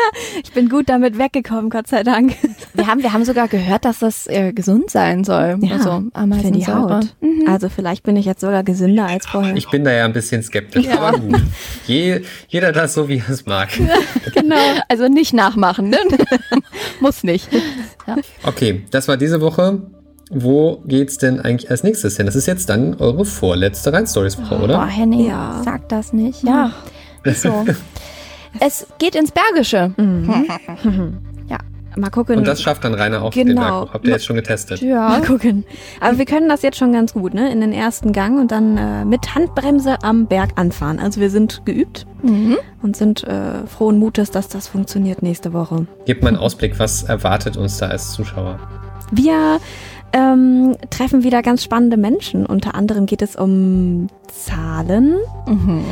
ich 0.42 0.52
bin 0.52 0.68
gut 0.68 0.88
damit 0.88 1.18
weggekommen, 1.18 1.70
Gott 1.70 1.86
sei 1.86 2.02
Dank. 2.02 2.34
Wir 2.74 2.86
haben, 2.86 3.02
wir 3.02 3.12
haben 3.12 3.24
sogar 3.24 3.48
gehört, 3.48 3.84
dass 3.84 3.98
das 4.00 4.26
äh, 4.26 4.52
gesund 4.52 4.90
sein 4.90 5.24
soll. 5.24 5.58
also 5.72 6.10
für 6.42 6.50
die 6.50 6.66
Haut. 6.66 7.06
Mhm. 7.20 7.48
Also 7.48 7.68
vielleicht 7.68 8.02
bin 8.04 8.16
ich 8.16 8.26
jetzt 8.26 8.40
sogar 8.40 8.62
gesünder 8.62 9.06
als 9.06 9.26
vorher. 9.26 9.56
Ich 9.56 9.68
bin 9.70 9.84
da 9.84 9.92
ja 9.92 10.04
ein 10.04 10.12
bisschen 10.12 10.42
skeptisch, 10.42 10.88
aber 10.88 11.18
gut. 11.18 11.40
Je, 11.86 12.22
jeder 12.48 12.72
das 12.72 12.94
so, 12.94 13.08
wie 13.08 13.18
er 13.18 13.30
es 13.30 13.46
mag. 13.46 13.68
Genau. 14.34 14.56
Also 14.88 15.08
nicht 15.08 15.32
nachmachen, 15.34 15.90
ne? 15.90 15.98
Muss 17.00 17.22
nicht. 17.24 17.48
Ja. 18.06 18.16
Okay, 18.44 18.84
das 18.90 19.08
war 19.08 19.16
diese 19.16 19.40
Woche. 19.40 19.82
Wo 20.30 20.82
geht's 20.86 21.16
denn 21.16 21.40
eigentlich 21.40 21.70
als 21.70 21.82
nächstes 21.84 22.18
hin? 22.18 22.26
Das 22.26 22.36
ist 22.36 22.46
jetzt 22.46 22.68
dann 22.68 22.94
eure 22.96 23.24
vorletzte 23.24 23.92
Rhein-Stories-Woche, 23.94 24.56
Boah, 24.56 24.62
oder? 24.64 24.86
Henning, 24.86 25.26
Ja. 25.26 25.62
sag 25.64 25.88
das 25.88 26.12
nicht. 26.12 26.42
Ja. 26.42 26.72
So. 27.34 27.64
es 28.60 28.86
geht 28.98 29.14
ins 29.14 29.30
Bergische. 29.32 29.92
Mal 31.96 32.10
gucken. 32.10 32.36
Und 32.36 32.46
das 32.46 32.62
schafft 32.62 32.84
dann 32.84 32.94
Rainer 32.94 33.22
auch 33.22 33.32
den 33.32 33.48
Genau. 33.48 33.82
Hoch. 33.86 33.92
Habt 33.94 34.04
ihr 34.06 34.12
jetzt 34.12 34.24
schon 34.24 34.36
getestet? 34.36 34.80
Ja. 34.82 35.08
Mal 35.08 35.22
gucken. 35.22 35.64
Aber 36.00 36.16
wir 36.18 36.26
können 36.26 36.48
das 36.48 36.62
jetzt 36.62 36.76
schon 36.78 36.92
ganz 36.92 37.12
gut, 37.14 37.34
ne? 37.34 37.50
In 37.50 37.60
den 37.60 37.72
ersten 37.72 38.12
Gang 38.12 38.38
und 38.38 38.52
dann 38.52 38.76
äh, 38.76 39.04
mit 39.04 39.34
Handbremse 39.34 39.96
am 40.04 40.26
Berg 40.26 40.50
anfahren. 40.56 41.00
Also 41.00 41.20
wir 41.20 41.28
sind 41.30 41.62
geübt 41.64 42.06
Mhm. 42.22 42.56
und 42.82 42.96
sind 42.96 43.24
äh, 43.24 43.66
frohen 43.66 43.98
Mutes, 43.98 44.30
dass 44.30 44.46
das 44.48 44.68
funktioniert 44.68 45.22
nächste 45.22 45.52
Woche. 45.52 45.86
Gebt 46.04 46.22
mal 46.22 46.28
einen 46.28 46.36
Ausblick, 46.36 46.78
was 46.78 47.02
erwartet 47.02 47.56
uns 47.56 47.78
da 47.78 47.86
als 47.88 48.12
Zuschauer? 48.12 48.60
Wir 49.10 49.58
ähm, 50.12 50.76
treffen 50.90 51.24
wieder 51.24 51.42
ganz 51.42 51.64
spannende 51.64 51.96
Menschen. 51.96 52.46
Unter 52.46 52.76
anderem 52.76 53.06
geht 53.06 53.22
es 53.22 53.34
um 53.34 54.06
Zahlen 54.28 55.16
Mhm. 55.48 55.82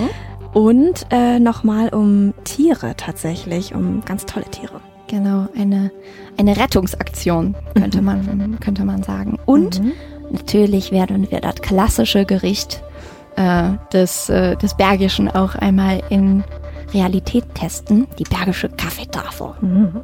Und 0.56 1.06
äh, 1.10 1.38
nochmal 1.38 1.90
um 1.90 2.32
Tiere 2.44 2.94
tatsächlich, 2.96 3.74
um 3.74 4.02
ganz 4.06 4.24
tolle 4.24 4.46
Tiere. 4.46 4.80
Genau, 5.06 5.48
eine, 5.54 5.90
eine 6.38 6.56
Rettungsaktion, 6.56 7.54
könnte 7.74 8.00
man, 8.00 8.58
könnte 8.58 8.86
man 8.86 9.02
sagen. 9.02 9.38
Und 9.44 9.82
Mhm. 9.82 9.92
natürlich 10.30 10.92
werden 10.92 11.30
wir 11.30 11.42
das 11.42 11.56
klassische 11.56 12.24
Gericht 12.24 12.82
äh, 13.36 13.72
des, 13.92 14.30
äh, 14.30 14.56
des 14.56 14.74
Bergischen 14.78 15.28
auch 15.28 15.56
einmal 15.56 16.02
in 16.08 16.42
Realität 16.94 17.44
testen. 17.54 18.06
Die 18.18 18.24
bergische 18.24 18.70
Kaffeetafel. 18.70 19.48
Mhm. 19.60 20.00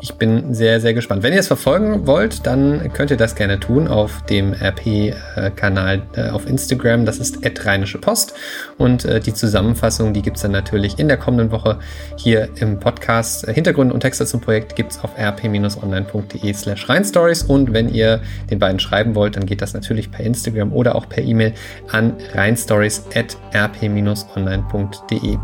Ich 0.00 0.14
bin 0.14 0.52
sehr, 0.54 0.80
sehr 0.80 0.92
gespannt. 0.94 1.22
Wenn 1.22 1.32
ihr 1.32 1.40
es 1.40 1.46
verfolgen 1.46 2.06
wollt, 2.06 2.46
dann 2.46 2.92
könnt 2.92 3.10
ihr 3.10 3.16
das 3.16 3.34
gerne 3.34 3.58
tun 3.58 3.88
auf 3.88 4.22
dem 4.26 4.52
RP-Kanal 4.52 6.02
äh, 6.16 6.28
auf 6.28 6.46
Instagram. 6.46 7.06
Das 7.06 7.18
ist 7.18 7.38
Rheinische 7.64 7.98
Post. 7.98 8.34
Und 8.76 9.04
äh, 9.04 9.20
die 9.20 9.32
Zusammenfassung, 9.32 10.12
die 10.12 10.22
gibt 10.22 10.36
es 10.36 10.42
dann 10.42 10.52
natürlich 10.52 10.98
in 10.98 11.08
der 11.08 11.16
kommenden 11.16 11.50
Woche 11.50 11.78
hier 12.16 12.48
im 12.56 12.78
Podcast. 12.78 13.46
Hintergründe 13.46 13.94
und 13.94 14.00
Texte 14.00 14.26
zum 14.26 14.40
Projekt 14.40 14.76
gibt 14.76 14.92
es 14.92 15.02
auf 15.02 15.18
rp-online.de 15.18 16.52
slash 16.52 16.88
rheinstories. 16.88 17.42
Und 17.42 17.72
wenn 17.72 17.88
ihr 17.88 18.20
den 18.50 18.58
beiden 18.58 18.78
schreiben 18.78 19.14
wollt, 19.14 19.36
dann 19.36 19.46
geht 19.46 19.62
das 19.62 19.72
natürlich 19.72 20.10
per 20.10 20.24
Instagram 20.24 20.72
oder 20.72 20.94
auch 20.94 21.08
per 21.08 21.22
E-Mail 21.24 21.54
an 21.90 22.12
rheinstories 22.34 23.02
at 23.14 23.36
rp-online.de. 23.54 25.38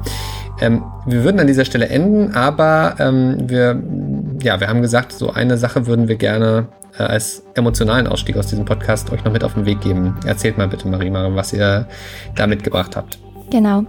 Ähm, 0.63 0.85
wir 1.07 1.25
würden 1.25 1.41
an 1.41 1.49
dieser 1.49 1.65
Stelle 1.65 1.89
enden, 1.89 2.37
aber 2.37 2.95
ähm, 3.01 3.49
wir, 3.49 3.83
ja, 4.43 4.61
wir 4.61 4.69
haben 4.69 4.81
gesagt, 4.81 5.13
so 5.13 5.33
eine 5.33 5.59
Sache 5.59 5.89
würden 5.89 6.07
wir 6.07 6.15
gerne 6.15 6.69
äh, 6.97 7.03
als 7.03 7.43
emotionalen 7.55 8.07
Ausstieg 8.07 8.37
aus 8.37 8.47
diesem 8.47 8.65
Podcast 8.65 9.11
euch 9.11 9.25
noch 9.25 9.33
mit 9.33 9.43
auf 9.43 9.55
den 9.55 9.67
Weg 9.67 9.81
geben. 9.81 10.15
Erzählt 10.25 10.59
mal 10.59 10.69
bitte, 10.69 10.87
Marie-Marie, 10.87 11.35
was 11.35 11.53
ihr 11.53 11.89
da 12.37 12.47
mitgebracht 12.47 12.95
habt. 12.95 13.19
Genau. 13.51 13.83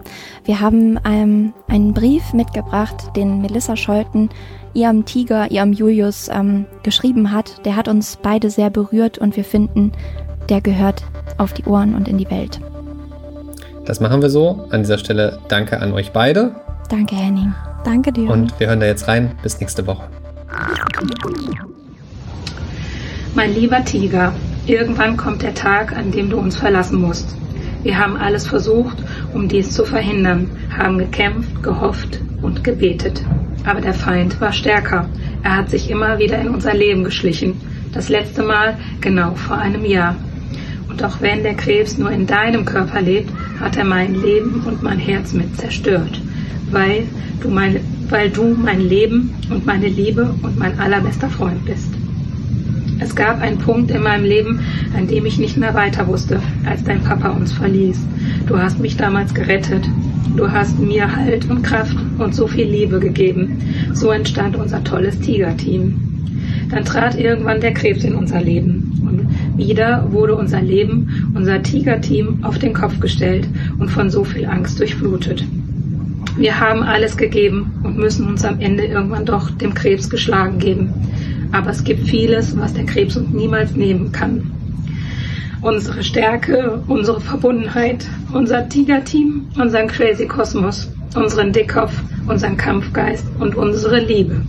Wir 0.46 0.62
haben 0.62 1.00
ähm, 1.06 1.54
einen 1.68 1.94
Brief 1.94 2.34
mitgebracht, 2.34 3.16
den 3.16 3.44
Melissa 3.44 3.76
Scholten 3.76 4.30
ihrem 4.74 5.06
Tiger, 5.06 5.52
ihrem 5.52 5.74
Julius 5.74 6.28
ähm, 6.30 6.66
geschrieben 6.82 7.32
hat. 7.32 7.64
Der 7.68 7.76
hat 7.76 7.88
uns 7.88 8.18
beide 8.20 8.50
sehr 8.50 8.72
berührt 8.72 9.20
und 9.20 9.38
wir 9.38 9.44
finden, 9.44 9.92
der 10.50 10.60
gehört 10.60 11.04
auf 11.38 11.54
die 11.54 11.66
Ohren 11.66 11.94
und 11.94 12.08
in 12.08 12.18
die 12.18 12.32
Welt. 12.32 12.60
Das 13.86 14.00
machen 14.00 14.22
wir 14.22 14.30
so. 14.30 14.68
An 14.70 14.82
dieser 14.82 14.98
Stelle 14.98 15.40
danke 15.50 15.82
an 15.82 15.92
euch 15.92 16.12
beide. 16.12 16.56
Danke, 16.90 17.16
Henning. 17.16 17.54
Danke 17.84 18.14
dir. 18.14 18.30
Und 18.30 18.58
wir 18.60 18.68
hören 18.68 18.80
da 18.80 18.86
jetzt 18.86 19.08
rein. 19.08 19.32
Bis 19.44 19.60
nächste 19.60 19.86
Woche. 19.86 20.04
Mein 23.36 23.54
lieber 23.54 23.84
Tiger, 23.84 24.32
irgendwann 24.68 25.18
kommt 25.18 25.42
der 25.42 25.54
Tag, 25.54 25.96
an 25.96 26.12
dem 26.12 26.30
du 26.30 26.38
uns 26.38 26.56
verlassen 26.56 27.02
musst. 27.02 27.36
Wir 27.84 27.98
haben 27.98 28.16
alles 28.16 28.48
versucht, 28.48 28.98
um 29.34 29.50
dies 29.50 29.72
zu 29.72 29.84
verhindern, 29.84 30.50
haben 30.78 30.98
gekämpft, 30.98 31.62
gehofft 31.62 32.22
und 32.42 32.64
gebetet. 32.64 33.22
Aber 33.66 33.82
der 33.82 33.94
Feind 33.94 34.40
war 34.40 34.54
stärker. 34.54 35.10
Er 35.44 35.58
hat 35.58 35.70
sich 35.70 35.90
immer 35.90 36.20
wieder 36.20 36.40
in 36.40 36.48
unser 36.48 36.74
Leben 36.74 37.04
geschlichen. 37.04 37.60
Das 37.92 38.08
letzte 38.08 38.44
Mal 38.44 38.78
genau 39.02 39.36
vor 39.36 39.58
einem 39.58 39.84
Jahr. 39.84 40.16
Und 40.90 41.04
auch 41.04 41.20
wenn 41.20 41.44
der 41.44 41.56
Krebs 41.56 41.98
nur 41.98 42.12
in 42.12 42.28
deinem 42.28 42.66
Körper 42.66 43.02
lebt, 43.02 43.32
hat 43.64 43.78
er 43.78 43.86
mein 43.86 44.14
Leben 44.22 44.62
und 44.68 44.84
mein 44.84 45.00
Herz 45.00 45.34
mit 45.34 45.58
zerstört 45.58 46.22
weil 46.74 47.04
du, 47.42 47.50
mein, 47.50 47.80
weil 48.10 48.30
du 48.30 48.56
mein 48.56 48.82
Leben 48.82 49.34
und 49.50 49.66
meine 49.66 49.88
Liebe 49.88 50.34
und 50.42 50.58
mein 50.58 50.78
allerbester 50.80 51.30
Freund 51.30 51.64
bist. 51.66 51.90
Es 53.00 53.16
gab 53.16 53.42
einen 53.42 53.58
Punkt 53.58 53.92
in 53.92 54.04
meinem 54.04 54.24
Leben, 54.24 54.60
an 54.96 55.08
dem 55.08 55.26
ich 55.26 55.38
nicht 55.38 55.58
mehr 55.58 55.74
weiter 55.74 56.08
wusste, 56.08 56.40
als 56.66 56.84
dein 56.84 57.02
Papa 57.04 57.30
uns 57.30 57.52
verließ. 57.52 58.00
Du 58.48 58.58
hast 58.58 58.80
mich 58.80 58.98
damals 58.98 59.34
gerettet. 59.34 59.88
Du 60.36 60.52
hast 60.52 60.80
mir 60.80 61.16
Halt 61.16 61.50
und 61.50 61.64
Kraft 61.64 61.96
und 62.18 62.34
so 62.34 62.48
viel 62.48 62.66
Liebe 62.66 63.00
gegeben. 63.00 63.60
So 63.94 64.10
entstand 64.10 64.56
unser 64.56 64.84
tolles 64.84 65.20
Tiger-Team. 65.20 66.00
Dann 66.70 66.86
trat 66.86 67.20
irgendwann 67.20 67.62
der 67.62 67.74
Krebs 67.74 68.04
in 68.04 68.16
unser 68.16 68.42
Leben. 68.42 68.83
Wieder 69.56 70.12
wurde 70.12 70.36
unser 70.36 70.62
Leben, 70.62 71.32
unser 71.36 71.62
Tiger-Team 71.62 72.40
auf 72.44 72.58
den 72.58 72.74
Kopf 72.74 73.00
gestellt 73.00 73.48
und 73.78 73.90
von 73.90 74.10
so 74.10 74.24
viel 74.24 74.46
Angst 74.46 74.80
durchflutet. 74.80 75.46
Wir 76.38 76.60
haben 76.60 76.82
alles 76.82 77.16
gegeben 77.18 77.72
und 77.84 77.98
müssen 77.98 78.28
uns 78.28 78.44
am 78.44 78.60
Ende 78.60 78.86
irgendwann 78.86 79.26
doch 79.26 79.52
dem 79.52 79.76
Krebs 79.76 80.10
geschlagen 80.10 80.58
geben. 80.58 80.92
Aber 81.52 81.70
es 81.70 81.84
gibt 81.84 82.08
vieles, 82.08 82.58
was 82.58 82.74
der 82.74 82.86
Krebs 82.86 83.16
uns 83.16 83.30
niemals 83.30 83.76
nehmen 83.76 84.12
kann. 84.12 84.52
Unsere 85.62 86.04
Stärke, 86.04 86.82
unsere 86.88 87.22
Verbundenheit, 87.22 88.08
unser 88.34 88.68
Tiger-Team, 88.68 89.50
unseren 89.62 89.88
Crazy 89.88 90.26
Kosmos, 90.26 90.92
unseren 91.16 91.54
Dickkopf, 91.54 91.94
unseren 92.26 92.58
Kampfgeist 92.58 93.26
und 93.40 93.56
unsere 93.56 94.00
Liebe. 94.00 94.42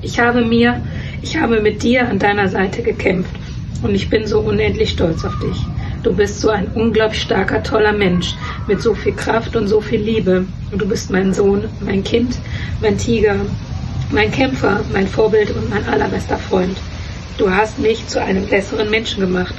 Ich 0.00 0.18
habe 0.18 0.46
mir, 0.46 0.80
ich 1.20 1.38
habe 1.38 1.60
mit 1.60 1.82
dir 1.82 2.08
an 2.08 2.18
deiner 2.18 2.48
Seite 2.48 2.82
gekämpft 2.82 3.41
und 3.82 3.94
ich 3.94 4.08
bin 4.08 4.26
so 4.26 4.40
unendlich 4.40 4.90
stolz 4.90 5.24
auf 5.24 5.38
dich. 5.38 5.56
Du 6.02 6.12
bist 6.12 6.40
so 6.40 6.48
ein 6.48 6.68
unglaublich 6.74 7.22
starker, 7.22 7.62
toller 7.62 7.92
Mensch 7.92 8.34
mit 8.66 8.82
so 8.82 8.94
viel 8.94 9.12
Kraft 9.12 9.54
und 9.54 9.68
so 9.68 9.80
viel 9.80 10.00
Liebe. 10.00 10.44
Und 10.70 10.82
du 10.82 10.86
bist 10.86 11.10
mein 11.10 11.32
Sohn, 11.32 11.64
mein 11.80 12.02
Kind, 12.02 12.38
mein 12.80 12.98
Tiger, 12.98 13.36
mein 14.10 14.30
Kämpfer, 14.30 14.80
mein 14.92 15.06
Vorbild 15.06 15.50
und 15.52 15.70
mein 15.70 15.86
allerbester 15.86 16.38
Freund. 16.38 16.76
Du 17.38 17.50
hast 17.50 17.78
mich 17.78 18.06
zu 18.08 18.20
einem 18.20 18.46
besseren 18.46 18.90
Menschen 18.90 19.20
gemacht. 19.20 19.54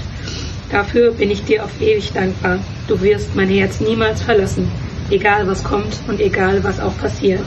Dafür 0.69 1.11
bin 1.11 1.31
ich 1.31 1.43
dir 1.43 1.63
auf 1.63 1.81
ewig 1.81 2.11
dankbar. 2.13 2.59
Du 2.87 2.99
wirst 3.01 3.35
mein 3.35 3.49
Herz 3.49 3.79
niemals 3.79 4.21
verlassen, 4.21 4.69
egal 5.09 5.47
was 5.47 5.63
kommt 5.63 5.99
und 6.07 6.19
egal 6.19 6.63
was 6.63 6.79
auch 6.79 6.97
passiert. 6.97 7.45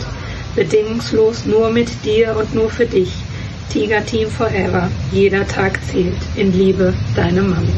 Bedingungslos 0.54 1.44
nur 1.44 1.70
mit 1.70 2.04
dir 2.04 2.36
und 2.38 2.54
nur 2.54 2.70
für 2.70 2.86
dich. 2.86 3.12
Tiger 3.70 4.04
Team 4.04 4.30
Forever. 4.30 4.90
Jeder 5.12 5.46
Tag 5.46 5.78
zählt. 5.86 6.16
In 6.36 6.52
Liebe, 6.52 6.94
deine 7.14 7.42
Mami. 7.42 7.74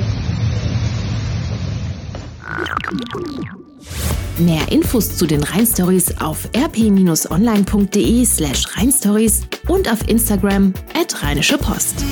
Mehr 4.38 4.70
Infos 4.70 5.16
zu 5.16 5.26
den 5.26 5.42
Rheinstories 5.42 6.20
auf 6.20 6.48
rp-online.de 6.56 8.24
slash 8.24 8.76
rheinstories 8.76 9.42
und 9.66 9.90
auf 9.90 10.06
Instagram 10.08 10.72
at 10.94 11.22
rheinische 11.22 11.58
Post. 11.58 12.04